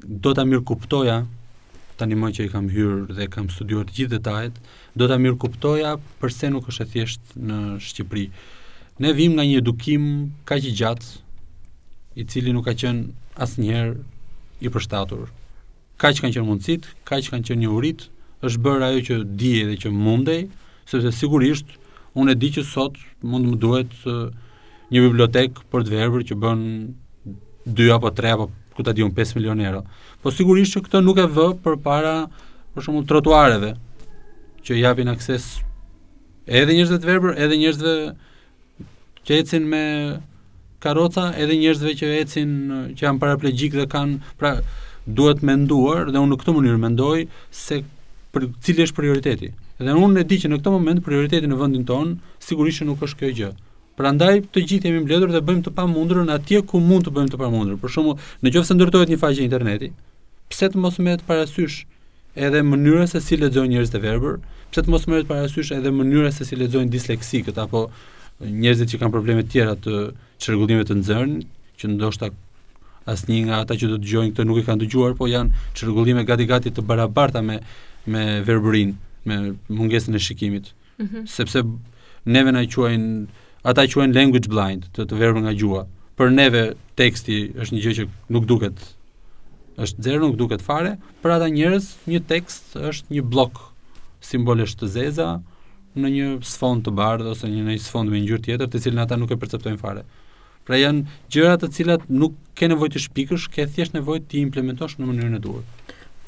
do 0.06 0.32
ta 0.34 0.44
mirë 0.46 0.64
kuptoja 0.68 1.18
tani 1.98 2.14
më 2.14 2.30
që 2.36 2.44
i 2.46 2.50
kam 2.52 2.68
hyrë 2.70 3.18
dhe 3.18 3.26
kam 3.30 3.48
studiuar 3.50 3.88
të 3.90 3.94
gjithë 3.96 4.12
detajet, 4.14 4.58
do 4.94 5.08
ta 5.10 5.16
mirë 5.18 5.34
kuptoja 5.42 5.96
pse 6.22 6.50
nuk 6.54 6.68
është 6.70 6.84
e 6.86 6.90
thjeshtë 6.94 7.46
në 7.48 7.58
Shqipëri. 7.82 8.28
Ne 9.02 9.10
vim 9.18 9.34
nga 9.34 9.42
një 9.46 9.58
edukim 9.64 10.04
kaq 10.46 10.62
i 10.70 10.74
gjatë, 10.78 11.08
i 12.18 12.26
cili 12.26 12.50
nuk 12.52 12.66
ka 12.66 12.74
qenë 12.80 13.12
asnjëherë 13.38 13.94
i 14.66 14.70
përshtatur. 14.74 15.28
Kaç 16.02 16.18
kanë 16.22 16.34
qenë 16.34 16.46
mundësit, 16.48 16.86
kaç 17.06 17.28
kanë 17.30 17.46
qenë 17.46 17.62
një 17.62 17.70
urit, 17.78 18.06
është 18.42 18.62
bërë 18.64 18.86
ajo 18.88 19.02
që 19.08 19.18
di 19.38 19.52
edhe 19.62 19.76
që 19.84 19.92
mundej, 19.94 20.40
sepse 20.90 21.12
sigurisht 21.14 21.76
unë 22.18 22.34
e 22.34 22.38
di 22.42 22.50
që 22.56 22.64
sot 22.66 22.98
mund 23.22 23.46
më 23.52 23.60
duhet 23.62 23.94
një 24.90 25.02
bibliotek 25.04 25.60
për 25.70 25.86
të 25.86 25.94
verbër 25.94 26.26
që 26.30 26.38
bën 26.42 26.64
2 27.82 27.88
apo 27.96 28.10
3 28.20 28.34
apo 28.34 28.48
ku 28.74 28.84
ta 28.86 28.94
un 29.06 29.14
5 29.14 29.34
milionë 29.38 29.66
euro. 29.70 29.84
Po 30.22 30.34
sigurisht 30.34 30.74
që 30.74 30.84
këtë 30.86 31.02
nuk 31.06 31.18
e 31.22 31.26
vë 31.36 31.46
përpara 31.66 32.16
për 32.74 32.82
shkakun 32.82 33.06
trotuareve 33.10 33.70
që 34.66 34.78
japin 34.82 35.10
akses 35.14 35.46
edhe 36.46 36.74
njerëzve 36.74 36.98
të 37.02 37.10
verbër, 37.10 37.38
edhe 37.44 37.60
njerëzve 37.62 37.94
që 39.26 39.38
ecin 39.42 39.66
me 39.70 39.84
karroca 40.80 41.24
edhe 41.42 41.56
njerëzve 41.58 41.92
që 41.98 42.10
ecin 42.22 42.50
që 42.98 43.06
janë 43.06 43.20
paraplegjik 43.22 43.74
dhe 43.78 43.86
kanë 43.90 44.34
pra 44.40 44.52
duhet 45.06 45.40
menduar 45.46 46.10
dhe 46.12 46.20
unë 46.20 46.34
në 46.34 46.40
këtë 46.42 46.54
mënyrë 46.58 46.82
mendoj 46.84 47.24
se 47.50 47.80
për 48.34 48.46
cili 48.62 48.84
është 48.86 48.98
prioriteti. 49.00 49.50
Dhe 49.80 49.94
unë 49.94 50.22
e 50.24 50.28
di 50.28 50.38
që 50.42 50.50
në 50.52 50.58
këtë 50.60 50.74
moment 50.74 51.04
prioriteti 51.06 51.50
në 51.50 51.58
vendin 51.60 51.84
tonë 51.86 52.18
sigurisht 52.44 52.84
nuk 52.86 53.02
është 53.06 53.20
kjo 53.22 53.30
gjë. 53.38 53.50
Prandaj 53.98 54.36
të 54.54 54.62
gjithë 54.70 54.88
jemi 54.90 55.00
mbledhur 55.02 55.32
dhe 55.34 55.40
bëjmë 55.42 55.64
të 55.66 55.72
pamundurën 55.74 56.30
atje 56.30 56.60
ku 56.70 56.78
mund 56.80 57.08
të 57.08 57.12
bëjmë 57.16 57.32
të 57.32 57.40
pamundur. 57.40 57.78
Për 57.82 57.92
shembull, 57.96 58.20
nëse 58.46 58.76
ndërtohet 58.76 59.10
një 59.10 59.18
faqe 59.24 59.42
interneti, 59.42 59.88
pse 60.52 60.68
të 60.70 60.78
mos 60.84 61.00
merret 61.02 61.24
parasysh 61.26 61.80
edhe 62.38 62.62
mënyra 62.62 63.08
se 63.10 63.18
si 63.24 63.34
lexojnë 63.40 63.72
njerëzit 63.74 63.98
e 63.98 64.02
verbër, 64.04 64.38
pse 64.70 64.84
të 64.84 64.94
mos 64.94 65.08
merret 65.10 65.26
parasysh 65.26 65.72
edhe 65.74 65.90
mënyra 65.98 66.30
se 66.34 66.46
si 66.46 66.60
lexojnë 66.60 66.94
disleksikët 66.94 67.58
apo 67.64 67.88
njerëzit 68.40 68.88
që 68.94 68.98
kanë 69.02 69.12
probleme 69.14 69.42
të 69.44 69.50
tjera 69.50 69.72
të 69.82 69.92
çrregullimeve 70.42 70.86
të 70.88 70.96
nxënë, 71.00 71.40
që 71.78 71.86
ndoshta 71.94 72.28
asnjë 73.10 73.40
nga 73.48 73.56
ata 73.64 73.74
që 73.78 73.88
do 73.90 73.96
të 73.98 74.04
dëgjojnë 74.04 74.32
këtë 74.36 74.46
nuk 74.46 74.60
e 74.60 74.64
kanë 74.66 74.82
dëgjuar, 74.84 75.14
po 75.18 75.26
janë 75.26 75.54
çrregullime 75.76 76.24
gati 76.28 76.46
gati 76.46 76.72
të 76.74 76.84
barabarta 76.86 77.42
me 77.42 77.58
me 78.08 78.22
verbërin, 78.46 78.94
me 79.28 79.34
mungesën 79.76 80.14
e 80.14 80.18
shikimit. 80.26 80.70
Mm 81.00 81.04
-hmm. 81.10 81.22
Sepse 81.36 81.58
neve 82.34 82.50
na 82.52 82.62
quajnë, 82.74 83.10
ata 83.68 83.82
quajnë 83.92 84.14
language 84.18 84.48
blind, 84.54 84.80
të 84.94 85.00
të 85.08 85.14
verbër 85.22 85.40
nga 85.42 85.52
gjua. 85.60 85.82
Për 86.16 86.28
neve 86.38 86.62
teksti 86.96 87.34
është 87.60 87.74
një 87.74 87.80
gjë 87.84 87.94
që 87.98 88.04
nuk 88.34 88.44
duket 88.46 88.76
është 89.82 90.02
zero 90.02 90.22
nuk 90.26 90.36
duket 90.36 90.62
fare, 90.62 90.92
për 91.22 91.30
ata 91.30 91.46
njerëz 91.58 91.84
një 92.10 92.20
tekst 92.32 92.64
është 92.90 93.04
një 93.14 93.22
blok 93.32 93.52
simbolesh 94.20 94.74
të 94.74 94.86
zeza 94.98 95.38
në 96.02 96.10
një 96.14 96.26
sfond 96.48 96.84
të 96.86 96.92
bardhë 96.98 97.32
ose 97.34 97.50
në 97.50 97.66
një 97.74 97.82
sfond 97.84 98.12
me 98.12 98.20
ngjyrë 98.22 98.42
tjetër, 98.46 98.70
të 98.72 98.80
cilën 98.86 99.02
ata 99.04 99.18
nuk 99.20 99.32
e 99.34 99.38
perceptojnë 99.44 99.80
fare. 99.80 100.04
Pra 100.68 100.78
janë 100.78 101.18
gjëra 101.32 101.54
të 101.62 101.70
cilat 101.76 102.04
nuk 102.20 102.36
ke 102.58 102.68
nevojë 102.68 102.92
të 102.94 103.02
shpikësh, 103.06 103.46
ke 103.54 103.66
thjesht 103.74 103.96
nevojë 103.96 104.26
të 104.30 104.40
implementosh 104.42 104.98
në 105.00 105.08
mënyrën 105.10 105.38
e 105.38 105.42
duhur. 105.46 105.64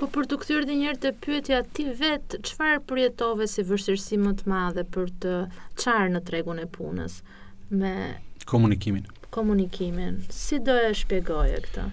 Po 0.00 0.08
për 0.14 0.28
të 0.30 0.38
kthyer 0.42 0.64
edhe 0.64 0.76
një 0.80 0.86
herë 0.90 1.00
te 1.02 1.12
pyetja 1.26 1.62
ti 1.76 1.84
vet, 2.00 2.38
çfarë 2.48 2.80
përjetove 2.88 3.46
si 3.52 3.64
vështirësi 3.68 4.20
më 4.22 4.32
të 4.40 4.48
madhe 4.48 4.86
për 4.94 5.10
të 5.24 5.34
çarë 5.84 6.14
në 6.16 6.24
tregun 6.30 6.62
e 6.62 6.64
punës 6.78 7.20
me 7.82 7.92
komunikimin. 8.52 9.04
Komunikimin. 9.36 10.22
Si 10.40 10.56
do 10.66 10.78
e 10.88 10.94
shpjegoje 11.02 11.60
këtë? 11.68 11.90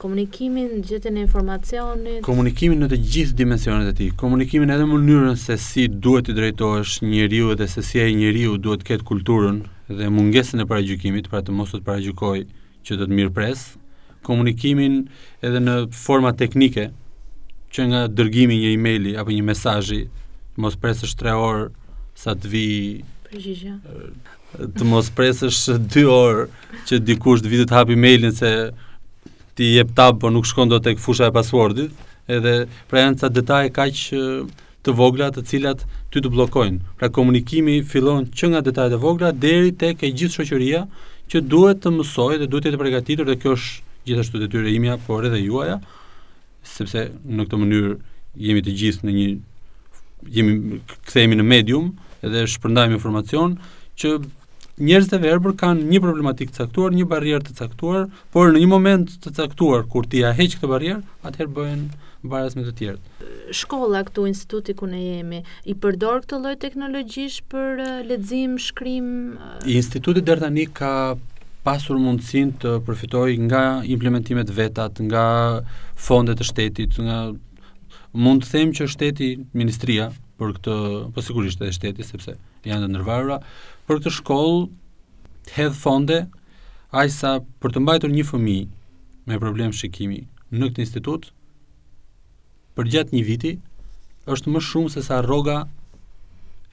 komunikimin, 0.00 0.82
gjetjen 0.82 1.16
e 1.20 1.24
informacionit. 1.26 2.22
Komunikimin 2.24 2.80
në 2.82 2.86
të 2.90 2.98
gjithë 3.12 3.36
dimensionet 3.36 3.90
e 3.90 3.96
tij, 3.98 4.08
komunikimin 4.22 4.72
edhe 4.72 4.86
mënyrën 4.88 5.36
se 5.42 5.58
si 5.60 5.84
duhet 6.06 6.30
të 6.30 6.36
drejtohesh 6.38 7.00
njeriu 7.04 7.52
dhe 7.58 7.66
se 7.68 7.82
si 7.84 8.00
ai 8.00 8.14
njeriu 8.16 8.56
duhet 8.58 8.80
të 8.80 8.88
ketë 8.94 9.08
kulturën 9.10 9.58
dhe 9.92 10.08
mungesën 10.16 10.64
e 10.64 10.66
paragjykimit, 10.72 11.28
pra 11.28 11.42
të 11.44 11.52
mos 11.58 11.74
të 11.76 11.82
paragjykoj 11.88 12.38
që 12.88 12.96
do 13.00 13.10
të 13.10 13.18
mirëpres, 13.20 13.66
komunikimin 14.24 15.02
edhe 15.44 15.60
në 15.68 15.76
forma 16.06 16.32
teknike, 16.42 16.88
që 17.74 17.90
nga 17.92 18.00
dërgimi 18.16 18.56
një 18.62 18.72
emaili 18.80 19.12
apo 19.20 19.30
një 19.36 19.44
mesazhi, 19.52 20.02
mos 20.60 20.80
presësh 20.80 21.12
3 21.20 21.36
orë 21.44 21.64
sa 22.18 22.32
të 22.40 22.50
vi 22.54 22.66
përgjigje 23.30 23.76
të 24.74 24.86
mos 24.90 25.06
presësh 25.14 25.60
2 25.94 26.08
orë 26.10 26.46
që 26.88 27.02
dikush 27.06 27.44
të 27.44 27.50
vitë 27.52 27.66
të 27.70 27.76
hapi 27.76 27.96
mailin 28.02 28.32
se 28.34 28.48
ti 29.60 29.68
jep 29.76 29.90
tab, 29.96 30.20
por 30.20 30.30
nuk 30.32 30.46
shkon 30.48 30.70
do 30.72 30.78
tek 30.80 30.98
fusha 30.98 31.26
e 31.28 31.32
passwordit, 31.36 31.92
edhe 32.32 32.52
pra 32.88 33.02
janë 33.02 33.16
ca 33.20 33.28
detaj 33.38 33.66
kaq 33.76 33.98
të 34.80 34.94
vogla 34.96 35.26
të 35.34 35.42
cilat 35.50 35.82
ty 36.08 36.22
të 36.24 36.30
bllokojnë. 36.32 36.80
Pra 36.96 37.10
komunikimi 37.12 37.82
fillon 37.84 38.24
që 38.32 38.48
nga 38.54 38.62
detajet 38.70 38.96
e 38.96 39.00
vogla 39.02 39.28
deri 39.36 39.74
tek 39.82 40.00
e 40.06 40.08
gjithë 40.16 40.36
shoqëria 40.38 40.80
që 41.28 41.42
duhet 41.52 41.82
të 41.84 41.92
mësojë 41.98 42.38
dhe 42.40 42.48
duhet 42.48 42.64
të 42.70 42.72
jetë 42.72 42.80
përgatitur 42.80 43.28
dhe 43.28 43.36
kjo 43.42 43.52
është 43.58 43.84
gjithashtu 44.08 44.40
detyra 44.46 44.72
imja, 44.72 44.96
por 45.04 45.28
edhe 45.28 45.42
juaja, 45.44 45.76
sepse 46.64 47.04
në 47.28 47.44
këtë 47.44 47.60
mënyrë 47.60 47.92
jemi 48.48 48.64
të 48.64 48.74
gjithë 48.80 49.10
në 49.10 49.14
një 49.18 49.28
jemi 50.40 50.56
kthehemi 51.10 51.36
në 51.42 51.48
medium 51.52 51.92
dhe 52.24 52.46
shpërndajmë 52.56 52.96
informacion 52.96 53.58
që 54.00 54.16
njerëzit 54.80 55.12
e 55.16 55.20
verbër 55.20 55.54
kanë 55.60 55.84
një 55.90 56.00
problematikë 56.02 56.54
të 56.54 56.62
caktuar, 56.64 56.94
një 56.96 57.06
barrierë 57.10 57.46
të 57.48 57.54
caktuar, 57.58 58.06
por 58.32 58.52
në 58.54 58.62
një 58.62 58.68
moment 58.70 59.12
të 59.22 59.32
caktuar 59.36 59.84
kur 59.92 60.06
ti 60.08 60.22
ja 60.22 60.32
heq 60.36 60.56
këtë 60.56 60.70
barrierë, 60.70 61.00
atëherë 61.28 61.54
bëhen 61.58 61.82
baraz 62.32 62.56
me 62.56 62.64
të 62.66 62.72
tjerët. 62.78 63.26
Shkolla 63.56 64.02
këtu, 64.08 64.24
instituti 64.28 64.74
ku 64.78 64.88
ne 64.88 65.00
jemi, 65.02 65.42
i 65.68 65.76
përdor 65.82 66.24
këtë 66.24 66.40
lloj 66.44 66.56
teknologjish 66.64 67.38
për 67.52 67.82
lexim, 68.08 68.56
shkrim. 68.60 69.10
Instituti 69.72 70.24
deri 70.24 70.44
tani 70.46 70.64
ka 70.80 70.92
pasur 71.66 72.00
mundësin 72.00 72.54
të 72.60 72.78
përfitoj 72.86 73.28
nga 73.48 73.64
implementimet 73.84 74.48
vetat, 74.56 75.02
nga 75.04 75.24
fondet 76.00 76.40
të 76.40 76.48
shtetit, 76.52 77.00
nga 77.04 77.18
mund 78.16 78.46
të 78.46 78.54
them 78.54 78.72
që 78.78 78.88
shteti, 78.90 79.34
ministria, 79.52 80.08
për 80.40 80.56
këtë, 80.56 80.74
po 81.14 81.20
sigurisht 81.20 81.60
edhe 81.62 81.76
shteti, 81.76 82.04
sepse 82.08 82.38
janë 82.68 82.86
të 82.86 82.88
ndërvarura, 82.94 83.36
për 83.90 84.04
të 84.04 84.10
shkoll 84.14 84.60
të 85.48 85.56
hedhë 85.56 85.74
fonde 85.82 86.18
a 86.94 87.02
i 87.02 87.10
sa 87.10 87.32
për 87.62 87.72
të 87.74 87.80
mbajtur 87.82 88.12
një 88.14 88.22
fëmi 88.28 88.58
me 89.26 89.38
problem 89.42 89.72
shikimi 89.74 90.20
në 90.54 90.68
këtë 90.70 90.84
institut 90.84 91.26
për 92.78 92.86
gjatë 92.92 93.16
një 93.16 93.22
viti 93.26 93.56
është 94.30 94.52
më 94.54 94.60
shumë 94.62 94.92
se 94.94 95.02
sa 95.08 95.18
roga 95.26 95.64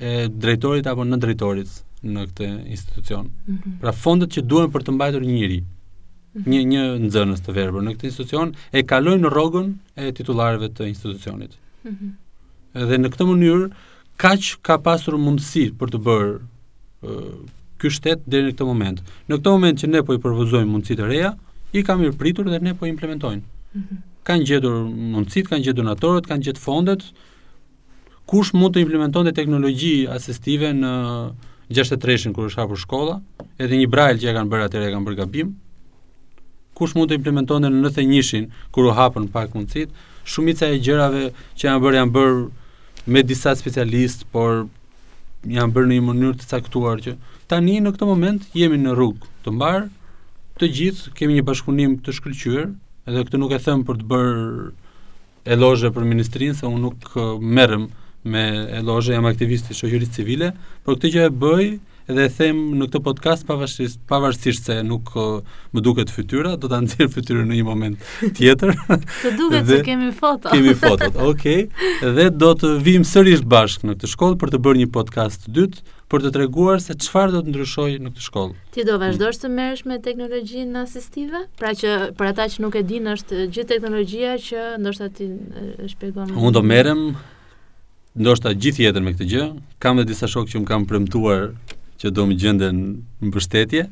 e 0.05 0.11
drejtorit 0.29 0.85
apo 0.91 1.01
në 1.09 1.17
drejtorit 1.23 1.71
në 2.05 2.25
këtë 2.29 2.49
institucion 2.75 3.31
mm 3.31 3.55
-hmm. 3.55 3.79
pra 3.81 3.95
fondet 4.03 4.29
që 4.37 4.43
duen 4.51 4.69
për 4.75 4.85
të 4.85 4.93
mbajtur 4.99 5.25
një 5.25 5.37
njëri 5.39 5.57
mhm. 5.57 6.43
një 6.53 6.59
një 6.73 6.83
nxënës 7.07 7.41
të 7.47 7.55
verbër 7.57 7.81
në 7.87 7.95
këtë 7.95 8.11
institucion 8.11 8.51
e 8.77 8.83
kalojnë 8.93 9.23
në 9.25 9.31
rrogën 9.33 9.71
e 10.05 10.11
titullarëve 10.19 10.69
të 10.77 10.91
institucionit. 10.93 11.49
Ëh. 11.49 11.57
Mm 11.89 12.13
-hmm. 12.75 12.85
Dhe 12.93 13.01
në 13.01 13.09
këtë 13.13 13.31
mënyrë 13.31 13.71
kaq 14.25 14.53
ka 14.67 14.75
pasur 14.85 15.17
mundësi 15.25 15.71
për 15.81 15.95
të 15.97 16.03
bërë 16.09 16.37
ky 17.77 17.89
shtet 17.93 18.23
deri 18.29 18.51
në 18.51 18.55
këtë 18.55 18.67
moment. 18.67 19.01
Në 19.29 19.37
këtë 19.37 19.53
moment 19.53 19.81
që 19.81 19.89
ne 19.91 20.01
po 20.05 20.15
i 20.17 20.21
propozojmë 20.21 20.71
mundësi 20.71 20.97
të 20.97 21.09
reja, 21.09 21.33
i 21.77 21.83
ka 21.85 21.97
mirëpritur 21.99 22.47
pritur 22.47 22.49
dhe 22.49 22.59
ne 22.65 22.73
po 22.79 22.87
implementojmë. 22.89 23.41
Mm 23.41 23.81
-hmm. 23.83 23.97
Kanë 24.27 24.45
gjetur 24.49 24.73
mundësit, 25.13 25.47
kanë 25.49 25.63
gjetur 25.63 25.83
donatorët, 25.83 26.27
kanë 26.27 26.43
gjetur 26.47 26.61
fondet. 26.63 27.03
Kush 28.27 28.53
mund 28.53 28.73
të 28.75 28.81
implementonte 28.81 29.31
teknologji 29.31 30.07
asistive 30.09 30.73
në 30.73 30.93
63-shën 31.71 32.33
kur 32.33 32.49
është 32.49 32.61
hapur 32.63 32.75
shkolla, 32.77 33.21
edhe 33.59 33.75
një 33.77 33.87
brajl 33.89 34.17
që 34.17 34.27
e 34.29 34.33
kanë 34.37 34.49
bërë 34.51 34.63
atë 34.65 34.87
e 34.87 34.91
kanë 34.93 35.05
bërë 35.07 35.15
gabim. 35.21 35.53
Kush 36.73 36.95
mund 36.95 37.11
të 37.11 37.15
implementonte 37.21 37.67
në 37.67 37.89
91-shin 37.89 38.49
kur 38.71 38.83
u 38.85 38.91
hapën 38.91 39.29
pak 39.31 39.53
mundësit? 39.55 39.89
Shumica 40.25 40.65
e 40.65 40.79
gjërave 40.79 41.29
që 41.57 41.63
janë 41.67 41.81
bërë 41.83 41.95
janë 41.99 42.11
bërë 42.15 42.47
me 43.07 43.23
disa 43.23 43.55
specialistë, 43.55 44.25
por 44.31 44.67
janë 45.45 45.73
bërë 45.75 45.87
në 45.91 45.97
një 45.97 46.05
mënyrë 46.07 46.37
të 46.41 46.47
caktuar 46.51 47.01
që 47.05 47.13
tani 47.51 47.77
në 47.83 47.93
këtë 47.95 48.09
moment 48.09 48.45
jemi 48.57 48.79
në 48.81 48.95
rrugë 48.97 49.29
të 49.45 49.53
mbar, 49.53 49.85
të 50.57 50.69
gjithë 50.79 51.13
kemi 51.19 51.37
një 51.37 51.43
bashkëpunim 51.49 51.97
të 52.05 52.15
shkëlqyer, 52.17 52.69
edhe 53.09 53.25
këtë 53.27 53.41
nuk 53.41 53.53
e 53.53 53.59
them 53.67 53.83
për 53.87 53.99
të 54.01 54.07
bërë 54.13 54.67
elozhe 55.55 55.91
për 55.95 56.07
ministrin 56.09 56.57
se 56.57 56.65
unë 56.67 56.81
nuk 56.87 57.13
eh, 57.13 57.35
merrem 57.37 57.89
me 58.23 58.47
elozhe 58.81 59.13
jam 59.15 59.27
aktivist 59.29 59.69
i 59.71 59.77
shoqërisë 59.77 60.15
civile, 60.17 60.49
por 60.83 60.97
këtë 60.97 61.13
që 61.15 61.27
e 61.27 61.35
bëj, 61.45 61.69
dhe 62.15 62.27
them 62.37 62.59
në 62.79 62.85
këtë 62.87 62.99
podcast 63.03 63.45
pavarësisht 63.47 63.99
pavarësisht 64.07 64.69
se 64.69 64.75
nuk 64.87 65.09
uh, 65.19 65.41
më 65.75 65.81
duket 65.83 66.11
fytyra, 66.13 66.53
do 66.55 66.69
ta 66.71 66.77
nxjerr 66.81 67.09
fytyrën 67.11 67.49
në 67.49 67.57
një 67.59 67.65
moment 67.67 68.05
tjetër. 68.37 68.75
të 69.25 69.31
duket 69.35 69.67
se 69.67 69.79
kemi 69.83 70.13
foto. 70.15 70.53
kemi 70.53 70.75
fotot. 70.79 71.17
Okej. 71.19 71.65
Okay. 71.67 72.13
Dhe 72.15 72.29
do 72.31 72.53
të 72.55 72.71
vim 72.85 73.03
sërish 73.03 73.43
bashkë 73.43 73.89
në 73.91 73.97
këtë 73.97 74.11
shkollë 74.13 74.39
për 74.43 74.53
të 74.55 74.61
bërë 74.63 74.81
një 74.85 74.89
podcast 74.95 75.45
të 75.49 75.55
dytë 75.59 75.83
për 76.07 76.23
të 76.23 76.31
treguar 76.37 76.79
se 76.79 76.95
çfarë 77.03 77.33
do 77.35 77.41
të 77.43 77.51
ndryshoj 77.51 77.89
në 77.99 78.13
këtë 78.15 78.25
shkollë. 78.29 78.55
Ti 78.77 78.87
do 78.87 78.99
vazhdosh 79.03 79.41
të 79.43 79.49
merresh 79.59 79.83
me 79.91 79.99
teknologjinë 80.05 80.83
asistive? 80.85 81.43
Pra 81.59 81.73
që 81.75 81.97
për 82.15 82.29
ata 82.31 82.45
që 82.55 82.63
nuk 82.63 82.77
e 82.79 82.85
dinë 82.87 83.17
është 83.17 83.43
gjithë 83.51 83.69
teknologjia 83.73 84.37
që 84.45 84.63
ndoshta 84.79 85.11
ti 85.17 85.27
shpjegon. 85.91 86.31
Unë 86.39 86.55
do 86.55 86.63
merrem 86.71 87.03
ndoshta 88.17 88.55
gjithë 88.55 88.87
jetën 88.87 89.03
me 89.05 89.11
këtë 89.17 89.27
gjë. 89.35 89.47
Kam 89.83 89.99
edhe 89.99 90.13
disa 90.13 90.31
shokë 90.31 90.55
që 90.55 90.63
më 90.63 90.69
kanë 90.71 90.87
premtuar 90.93 91.49
që 92.01 92.11
do 92.13 92.25
më 92.29 92.35
gjende 92.41 92.67
në 92.73 93.31
bështetje. 93.33 93.85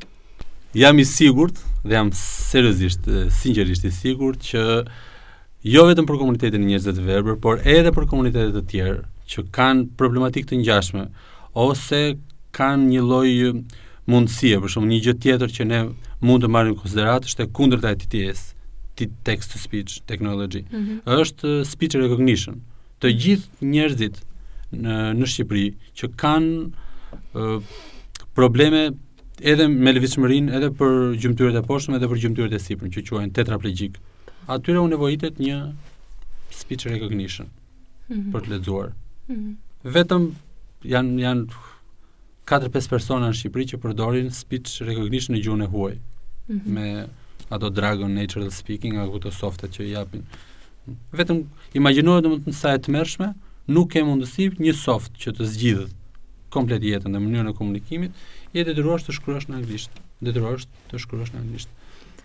Jam 0.77 0.99
i 0.99 1.05
sigurt 1.07 1.61
dhe 1.85 1.95
jam 1.95 2.09
seriosisht, 2.15 3.07
sinqerisht 3.39 3.85
i 3.87 3.91
sigurt 3.93 4.43
që 4.45 4.63
jo 5.65 5.85
vetëm 5.87 6.05
për 6.09 6.19
komunitetin 6.21 6.63
e 6.65 6.69
njerëzve 6.73 6.93
të 6.99 7.05
verbër, 7.07 7.37
por 7.41 7.61
edhe 7.63 7.93
për 7.95 8.07
komunitete 8.11 8.51
të 8.59 8.63
tjerë 8.69 8.97
që 9.31 9.45
kanë 9.55 9.85
problematikë 9.97 10.51
të 10.51 10.59
ngjashme 10.61 11.07
ose 11.57 12.01
kanë 12.55 12.91
një 12.91 13.05
lloj 13.07 13.31
mundësie, 14.11 14.59
për 14.61 14.69
shembull, 14.69 14.91
një 14.93 15.01
gjë 15.07 15.15
tjetër 15.23 15.53
që 15.55 15.65
ne 15.71 15.79
mund 16.25 16.43
të 16.45 16.51
marrim 16.53 16.75
në 16.75 16.81
konsideratë 16.83 17.31
është 17.31 17.45
e 17.47 17.51
kundërta 17.57 17.95
e 17.95 17.97
TTS, 18.03 18.43
text 19.25 19.55
to 19.55 19.59
speech 19.59 19.95
technology. 20.07 20.61
Mm 20.69 20.77
-hmm. 20.77 21.19
Është 21.21 21.65
speech 21.73 21.95
recognition. 21.95 22.61
Të 23.01 23.07
gjithë 23.21 23.47
njerëzit 23.73 24.15
në 24.81 24.95
në 25.17 25.25
Shqipëri 25.31 25.67
që 25.97 26.05
kanë 26.21 26.51
probleme 28.37 28.89
edhe 29.41 29.67
me 29.71 29.91
lëvizshmërinë, 29.95 30.51
edhe 30.57 30.69
për 30.75 30.95
gjymtyrët 31.23 31.57
e 31.59 31.63
poshtme, 31.65 31.97
edhe 31.97 32.07
për 32.11 32.21
gjymtyrët 32.25 32.53
e 32.57 32.61
sipërme, 32.61 32.91
që 32.93 33.03
quhen 33.09 33.33
tetraplegjik. 33.35 33.97
Atyre 34.51 34.83
u 34.83 34.87
nevojitet 34.91 35.39
një 35.41 35.57
speech 36.55 36.85
recognition 36.91 37.47
mm 38.11 38.15
-hmm. 38.15 38.31
për 38.35 38.41
të 38.45 38.51
lexuar. 38.53 38.91
Mm 39.27 39.35
-hmm. 39.35 39.53
Vetëm 39.95 40.23
janë 40.93 41.19
janë 41.21 41.45
4-5 42.51 42.89
persona 42.93 43.29
në 43.31 43.37
Shqipëri 43.39 43.65
që 43.71 43.77
përdorin 43.83 44.29
speech 44.41 44.67
recognition 44.89 45.35
në 45.35 45.41
gjuhën 45.43 45.63
e 45.63 45.67
huaj. 45.73 45.93
Mm 45.93 46.59
-hmm. 46.59 46.61
Me 46.75 46.87
ato 47.55 47.69
Dragon 47.69 48.11
Natural 48.13 48.51
Speaking 48.51 48.93
apo 48.97 49.15
ato 49.17 49.31
softet 49.31 49.71
që 49.79 49.85
i 49.85 49.91
japin. 49.91 50.21
Vetëm 51.17 51.39
imagjinohet 51.73 52.23
domethënë 52.25 52.53
sa 52.61 52.69
e 52.75 52.79
tmerrshme, 52.79 53.33
nuk 53.67 53.87
ke 53.91 53.99
mundësi 54.07 54.45
një 54.65 54.73
soft 54.87 55.11
që 55.21 55.29
të 55.37 55.43
zgjidhet 55.53 55.91
komplet 56.55 56.83
jetën 56.85 57.11
dhe 57.13 57.19
mënyrën 57.21 57.51
e 57.51 57.55
komunikimit, 57.57 58.15
je 58.55 58.63
detyruar 58.69 59.03
të 59.03 59.15
shkruash 59.17 59.49
në 59.51 59.57
anglisht. 59.59 59.99
Detyruar 60.23 60.63
të 60.91 61.01
shkruash 61.03 61.33
në 61.35 61.41
anglisht. 61.43 61.69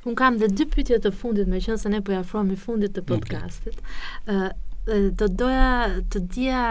Un 0.08 0.14
kam 0.16 0.38
dhe 0.40 0.48
dy 0.56 0.66
pyetje 0.70 1.00
të 1.04 1.12
fundit, 1.20 1.50
meqense 1.50 1.90
ne 1.92 2.00
po 2.06 2.14
ja 2.14 2.22
afrohemi 2.24 2.56
fundit 2.56 2.94
të 2.96 3.04
podcastit. 3.10 3.82
ë 4.26 4.46
okay. 4.46 5.12
do 5.20 5.28
doja 5.42 6.02
të 6.12 6.18
dija 6.34 6.62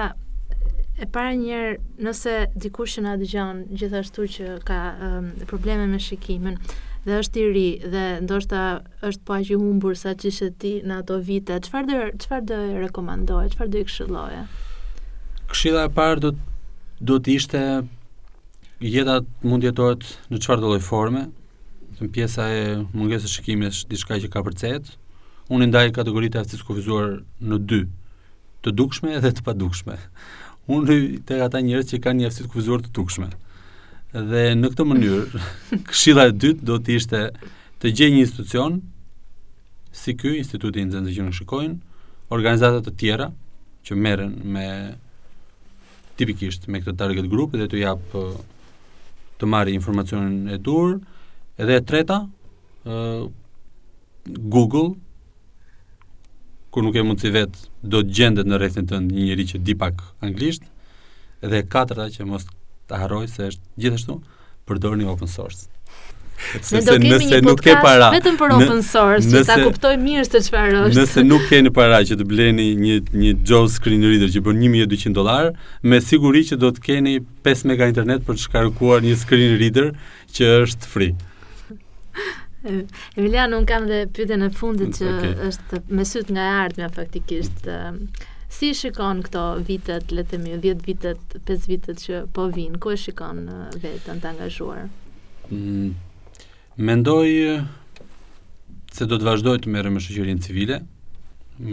e 1.03 1.07
para 1.15 1.33
njëherë 1.39 1.75
nëse 2.05 2.33
dikush 2.59 2.97
që 2.97 3.03
na 3.07 3.13
dëgjon 3.21 3.61
gjithashtu 3.79 4.25
që 4.35 4.47
ka 4.67 4.79
probleme 5.51 5.85
me 5.87 5.99
shikimin 6.03 6.57
dhe 7.05 7.13
është 7.21 7.39
i 7.39 7.45
ri 7.55 7.67
dhe 7.93 8.03
ndoshta 8.25 8.63
është 9.07 9.23
po 9.25 9.37
aq 9.37 9.53
i 9.53 9.59
humbur 9.61 9.95
sa 10.01 10.11
ç'ishte 10.19 10.49
ti 10.59 10.73
në 10.83 10.97
ato 11.03 11.19
vite, 11.29 11.59
çfarë 11.67 11.99
çfarë 12.23 12.45
do 12.51 12.57
rekomandoj? 12.83 13.51
çfarë 13.53 13.71
do 13.73 13.79
i 13.79 13.87
këshilloje? 13.87 14.41
Këshilla 15.53 15.83
e 15.87 15.93
parë 15.99 16.19
do 16.25 16.31
të 16.35 16.48
do 16.99 17.15
të 17.23 17.35
ishte 17.39 17.59
jeta 18.83 19.19
mund 19.43 19.63
jetohet 19.63 20.03
në 20.31 20.41
çfarë 20.43 20.63
lloj 20.63 20.79
forme, 20.83 21.25
të 21.99 22.09
pjesa 22.15 22.47
e 22.55 22.63
mungesës 22.95 23.29
së 23.29 23.37
shikimit 23.39 23.71
është 23.73 23.91
diçka 23.93 24.17
që 24.25 24.29
ka 24.31 24.43
përcet. 24.45 24.93
Unë 25.49 25.69
ndaj 25.71 25.85
kategoritë 25.95 26.37
e 26.37 26.43
aftësisë 26.43 26.67
kufizuar 26.67 27.09
në 27.41 27.57
dy, 27.67 27.81
të 28.63 28.73
dukshme 28.79 29.19
dhe 29.23 29.31
të 29.37 29.43
padukshme. 29.47 29.95
Unë 30.69 30.87
hy 30.89 30.99
të 31.27 31.39
ata 31.47 31.61
njerëz 31.65 31.89
që 31.93 32.01
kanë 32.03 32.19
një 32.21 32.29
aftësi 32.29 32.51
kufizuar 32.51 32.83
të 32.85 32.93
dukshme. 32.99 33.29
Dhe 34.13 34.43
në 34.59 34.71
këtë 34.75 34.85
mënyrë, 34.91 35.43
këshilla 35.89 36.27
e 36.29 36.35
dytë 36.43 36.67
do 36.69 36.77
të 36.83 36.95
ishte 36.99 37.23
të 37.81 37.93
gjej 37.95 38.09
një 38.13 38.21
institucion 38.25 38.79
si 39.99 40.13
ky 40.19 40.35
instituti 40.43 40.83
i 40.83 40.85
nxënës 40.89 41.17
që 41.17 41.31
shikojnë, 41.39 41.75
organizata 42.35 42.83
të 42.85 42.95
tjera 43.01 43.31
që 43.87 43.97
merren 43.97 44.35
me 44.53 44.67
tipikisht 46.19 46.67
me 46.73 46.81
këtë 46.83 46.95
target 46.99 47.27
group 47.31 47.53
dhe 47.57 47.67
të 47.71 47.79
jap 47.83 48.17
të 49.39 49.47
marrë 49.47 49.71
informacionin 49.77 50.49
e 50.51 50.57
dur. 50.59 50.97
Edhe 51.59 51.77
e 51.79 51.85
treta, 51.87 52.17
ë 52.85 53.27
Google 54.51 54.89
kur 56.75 56.83
nuk 56.85 56.99
e 56.99 57.05
mundi 57.07 57.31
vet 57.33 57.55
do 57.89 58.03
të 58.03 58.11
gjendet 58.19 58.49
në 58.51 58.59
rrethin 58.59 58.89
tënd 58.91 59.09
një 59.15 59.29
njerëz 59.31 59.53
që 59.53 59.63
di 59.65 59.75
pak 59.79 60.03
anglisht. 60.27 60.67
Edhe 61.45 61.63
e 61.63 61.69
katërta 61.75 62.09
që 62.17 62.27
mos 62.29 62.45
ta 62.89 62.99
harroj 63.03 63.25
se 63.31 63.47
është 63.53 63.79
gjithashtu 63.79 64.19
përdorni 64.69 65.07
open 65.09 65.31
source. 65.31 65.69
Ne 66.71 66.79
do 66.85 66.93
kemi 66.95 67.09
nëse 67.13 67.29
një 67.29 67.39
nuk 67.45 67.59
ke 67.65 67.73
para, 67.83 68.07
vetëm 68.13 68.37
për 68.39 68.53
open 68.57 68.81
source, 68.85 69.27
që 69.31 69.41
ta 69.49 69.57
kuptoj 69.61 69.91
mirë 70.03 70.25
se 70.29 70.41
çfarë 70.47 70.81
është. 70.85 70.97
Nëse 70.99 71.23
nuk 71.27 71.43
keni 71.49 71.71
para 71.75 71.99
që 72.07 72.17
të 72.21 72.27
bleni 72.31 72.69
një 72.79 72.95
një 73.23 73.33
job 73.49 73.67
screen 73.73 74.05
reader 74.07 74.31
që 74.35 74.43
bën 74.47 74.61
1200 74.67 75.13
dollar, 75.19 75.51
me 75.91 75.99
siguri 76.05 76.43
që 76.49 76.59
do 76.63 76.71
të 76.77 76.85
keni 76.87 77.17
5 77.45 77.65
mega 77.71 77.89
internet 77.91 78.25
për 78.27 78.39
të 78.39 78.45
shkarkuar 78.45 79.03
një 79.05 79.17
screen 79.23 79.57
reader 79.61 79.91
që 80.37 80.49
është 80.63 80.91
free. 80.93 81.13
Emiliano, 82.69 83.59
nuk 83.59 83.69
kam 83.69 83.85
dhe 83.87 84.01
pyte 84.15 84.35
në 84.41 84.49
fundit 84.59 84.97
që 84.99 85.07
okay. 85.13 85.35
është 85.49 85.83
me 85.95 86.03
syt 86.07 86.33
nga 86.35 86.43
e 86.51 86.57
ardhme 86.65 86.89
faktikisht. 86.91 87.67
Ehm, 87.71 88.01
si 88.51 88.73
shikon 88.75 89.21
këto 89.27 89.43
vitet, 89.67 90.11
le 90.11 90.25
të 90.25 90.33
themi, 90.35 90.57
10 90.65 90.83
vitet, 90.87 91.37
5 91.47 91.69
vitet 91.71 92.03
që 92.03 92.23
po 92.35 92.49
vinë, 92.55 92.81
ku 92.83 92.91
e 92.95 92.99
shikon 92.99 93.45
eh, 93.47 93.79
vetën 93.83 94.19
të 94.25 94.33
angazhuar? 94.33 94.87
Mm. 95.53 95.93
Mendoj 96.79 97.27
eh, 97.43 97.63
se 98.91 99.03
do 99.05 99.17
të 99.19 99.25
vazhdoj 99.27 99.57
të 99.59 99.67
merrem 99.73 99.97
me 99.97 100.03
shoqërinë 100.03 100.43
civile. 100.45 100.77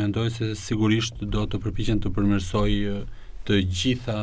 Mendoj 0.01 0.33
se 0.35 0.49
sigurisht 0.59 1.21
do 1.37 1.45
të 1.47 1.61
përpiqem 1.63 2.01
të 2.03 2.11
përmirësoj 2.17 2.73
eh, 2.91 2.97
të 3.47 3.61
gjitha 3.71 4.17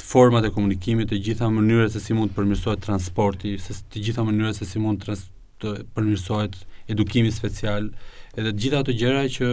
format 0.00 0.48
e 0.48 0.52
komunikimit, 0.54 1.12
të 1.12 1.20
gjitha 1.28 1.50
mënyrat 1.58 1.92
se 1.92 2.00
si 2.00 2.16
mund 2.16 2.32
të 2.32 2.38
përmirësohet 2.38 2.86
transporti, 2.88 3.52
të 3.60 4.04
gjitha 4.08 4.24
mënyrat 4.24 4.62
se 4.62 4.70
si 4.70 4.80
mund 4.80 5.04
të 5.04 5.74
përmirësohet 5.92 6.56
edukimi 6.96 7.34
special, 7.36 7.92
edhe 8.40 8.48
të 8.48 8.56
gjitha 8.64 8.80
ato 8.80 8.96
gjëra 9.04 9.26
që 9.38 9.50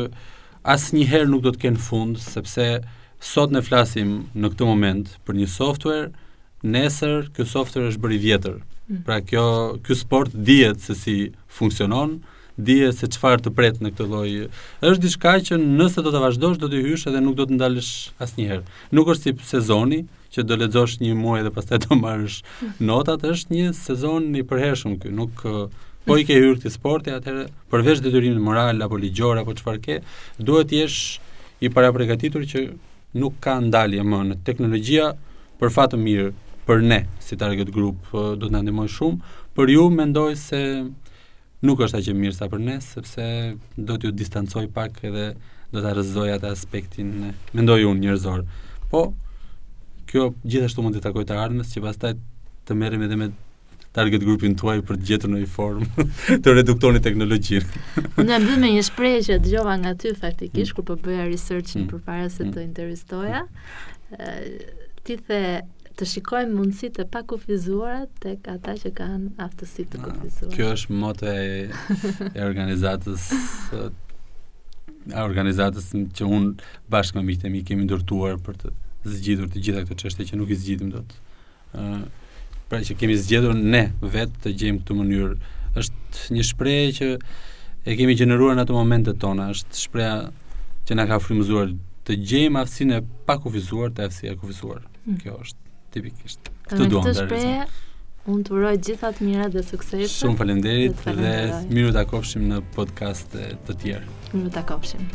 asnjëherë 0.71 1.34
nuk 1.36 1.43
do 1.43 1.51
të 1.58 1.65
kenë 1.67 1.84
fund, 1.91 2.15
sepse 2.30 2.69
sot 3.34 3.51
ne 3.51 3.60
flasim 3.67 4.21
në 4.39 4.56
këtë 4.56 4.71
moment 4.73 5.17
për 5.27 5.41
një 5.43 5.51
software, 5.60 6.12
nesër 6.77 7.27
ky 7.36 7.43
software 7.58 7.91
është 7.91 8.06
bërë 8.08 8.21
i 8.21 8.27
vjetër. 8.32 8.62
Mm. 8.91 9.04
Pra 9.08 9.21
kjo, 9.23 9.45
kjo 9.86 9.95
sport 9.95 10.34
dihet 10.36 10.82
se 10.84 10.95
si 10.95 11.15
funksionon, 11.51 12.17
dije 12.60 12.91
se 12.93 13.08
çfarë 13.15 13.45
të 13.45 13.51
pretë 13.58 13.84
në 13.86 13.89
këtë 13.95 14.08
lojë, 14.13 14.47
Është 14.89 15.04
diçka 15.06 15.32
që 15.51 15.58
nëse 15.62 16.04
do 16.04 16.12
të 16.13 16.19
vazhdosh 16.25 16.60
do 16.62 16.67
të 16.71 16.82
hysh 16.88 17.08
edhe 17.10 17.21
nuk 17.23 17.38
do 17.39 17.45
të 17.47 17.56
ndalësh 17.56 17.91
asnjëherë. 18.25 18.65
Nuk 18.97 19.12
është 19.13 19.32
si 19.32 19.47
sezoni 19.54 20.01
që 20.36 20.43
do 20.47 20.58
ledzosh 20.60 20.97
një 21.04 21.15
muaj 21.21 21.45
dhe 21.47 21.54
pastaj 21.56 21.80
do 21.86 21.95
marrësh 22.01 22.41
mm. 22.43 22.73
notat, 22.91 23.23
është 23.34 23.56
një 23.56 23.71
sezon 23.80 24.27
i 24.36 24.43
përhershëm 24.51 24.99
ky. 25.01 25.15
Nuk 25.21 25.45
po 26.01 26.17
i 26.17 26.25
ke 26.27 26.36
hyrë 26.41 26.62
ti 26.65 26.73
sporti, 26.73 27.13
atëherë 27.15 27.47
përveç 27.71 28.04
detyrimit 28.06 28.41
moral 28.43 28.82
apo 28.84 28.97
ligjor 28.99 29.39
apo 29.41 29.54
çfarë 29.60 29.82
ke, 29.88 29.99
duhet 30.41 30.67
të 30.71 30.82
jesh 30.82 31.01
i 31.65 31.69
pregatitur 31.71 32.43
që 32.51 32.67
nuk 33.21 33.36
ka 33.43 33.58
ndalje 33.69 34.04
më 34.08 34.21
në 34.32 34.38
teknologjia 34.47 35.12
për 35.62 35.73
fat 35.75 35.93
të 35.93 35.99
mirë 36.06 36.30
për 36.71 36.81
ne 36.88 37.01
si 37.19 37.36
target 37.38 37.69
group 37.75 37.97
po, 38.12 38.21
do 38.39 38.47
të 38.47 38.53
na 38.55 38.62
ndihmoj 38.63 38.88
shumë, 38.95 39.38
për 39.57 39.71
ju 39.73 39.88
mendoj 39.91 40.36
se 40.39 40.60
nuk 41.67 41.81
është 41.84 41.99
aq 41.99 42.10
e 42.13 42.13
mirë 42.15 42.38
sa 42.38 42.47
për 42.51 42.62
ne 42.63 42.77
sepse 42.81 43.25
do 43.75 43.97
t'ju 43.99 44.13
distancoj 44.17 44.69
pak 44.73 45.01
edhe 45.05 45.25
do 45.71 45.84
ta 45.84 45.91
rrezoj 45.93 46.29
atë 46.38 46.51
aspektin 46.55 47.12
mendoj 47.57 47.81
unë 47.89 48.05
njerëzor. 48.05 48.45
Po 48.91 49.03
kjo 50.10 50.29
gjithashtu 50.47 50.84
mund 50.84 50.95
të 50.95 51.03
takoj 51.10 51.27
të 51.27 51.39
ardhmes 51.43 51.71
që 51.75 51.84
pastaj 51.86 52.13
të 52.67 52.77
merrem 52.79 53.03
edhe 53.07 53.19
me 53.19 53.27
target 53.95 54.23
groupin 54.23 54.55
tuaj 54.60 54.79
për 54.88 54.99
të 55.01 55.07
gjetur 55.10 55.34
në 55.34 55.41
një 55.43 55.51
formë 55.51 56.07
të 56.43 56.55
reduktoni 56.55 57.03
teknologjinë. 57.03 57.84
Unë 58.15 58.39
mbyll 58.45 58.62
me 58.63 58.71
një 58.77 58.86
shprehje 58.88 59.25
që 59.27 59.39
dëgjova 59.43 59.75
nga 59.84 59.93
ty 59.99 60.15
faktikisht 60.15 60.71
mm. 60.71 60.79
kur 60.79 60.88
po 60.93 60.99
bëja 61.03 61.27
research 61.27 61.75
mm. 61.75 61.91
përpara 61.91 62.31
se 62.31 62.45
të 62.45 62.55
mm. 62.55 62.65
intervistoja. 62.69 63.45
ti 65.01 65.15
the 65.27 65.43
të 66.01 66.07
shikojmë 66.15 66.55
mundësitë 66.57 67.03
e 67.03 67.09
pakufizuara 67.13 68.05
tek 68.23 68.47
ata 68.49 68.73
që 68.81 68.89
kanë 68.97 69.27
aftësi 69.45 69.83
të 69.91 69.99
ah, 69.99 70.07
kufizuar. 70.07 70.55
Kjo 70.55 70.69
është 70.73 70.95
moto 70.97 71.27
e 71.29 71.67
e 72.31 72.45
organizatës 72.45 73.27
e 73.75 75.19
organizatës 75.21 75.91
që 76.17 76.29
unë 76.37 76.71
bashkë 76.93 77.19
me 77.21 77.25
miqtë 77.29 77.51
mi 77.53 77.61
kemi 77.69 77.85
ndërtuar 77.85 78.41
për 78.47 78.57
të 78.63 78.73
zgjidhur 79.13 79.53
të 79.53 79.61
gjitha 79.67 79.83
këto 79.85 79.99
çështje 80.01 80.27
që 80.31 80.41
nuk 80.41 80.49
i 80.49 80.59
zgjidhim 80.63 80.91
dot. 80.97 81.13
ë 81.75 82.03
Pra 82.71 82.79
që 82.87 82.95
kemi 82.95 83.17
zgjedhur 83.19 83.55
ne 83.73 83.81
vetë 84.13 84.37
të 84.45 84.51
gjejmë 84.59 84.79
këtë 84.81 84.95
mënyrë. 84.97 85.33
Është 85.81 86.29
një 86.37 86.43
shprehje 86.49 86.91
që 86.97 87.07
e 87.89 87.95
kemi 87.99 88.13
gjeneruar 88.15 88.55
në 88.55 88.63
ato 88.63 88.77
momente 88.77 89.11
tona, 89.19 89.49
është 89.51 89.81
shpreha 89.85 90.15
që 90.87 90.95
na 90.95 91.03
ka 91.09 91.17
frymëzuar 91.19 91.75
të 92.07 92.11
gjejmë 92.31 92.61
aftësinë 92.63 92.95
e 93.01 93.03
pakufizuar 93.27 93.91
të 93.91 94.07
aftësia 94.07 94.37
e 94.37 94.39
kufizuar. 94.39 94.79
Mm. 95.03 95.17
Kjo 95.19 95.35
është 95.43 95.59
tipikisht. 95.93 96.39
Këtë 96.71 96.88
duam 96.91 97.06
të 97.08 97.15
shpreh. 97.19 97.77
Unë 98.30 98.43
të 98.45 98.54
uroj 98.54 98.71
gjithat 98.86 99.15
të 99.17 99.25
mira 99.25 99.47
dhe 99.49 99.63
sukses 99.65 100.12
Shumë 100.19 100.38
falenderit 100.38 100.99
dhe, 101.08 101.13
dhe 101.17 101.62
miru 101.73 101.89
të 101.95 102.41
në 102.43 102.60
podcast 102.75 103.34
të 103.67 103.77
tjerë. 103.84 104.13
Miru 104.36 104.54
të 104.54 104.62
akopshim. 104.62 105.08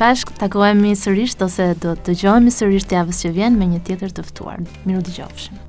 Bashk 0.00 0.32
të 0.40 0.48
akohemi 0.48 0.96
sërisht 0.98 1.44
ose 1.46 1.68
do 1.84 1.94
të 1.94 2.16
gjohemi 2.24 2.50
sërisht 2.50 2.90
të 2.90 2.98
javës 2.98 3.22
që 3.24 3.34
vjen 3.38 3.60
me 3.60 3.70
një 3.76 3.84
tjetër 3.86 4.18
të 4.18 4.26
ftuar. 4.32 4.66
Miru 4.84 5.06
të 5.06 5.20
gjofshim. 5.20 5.63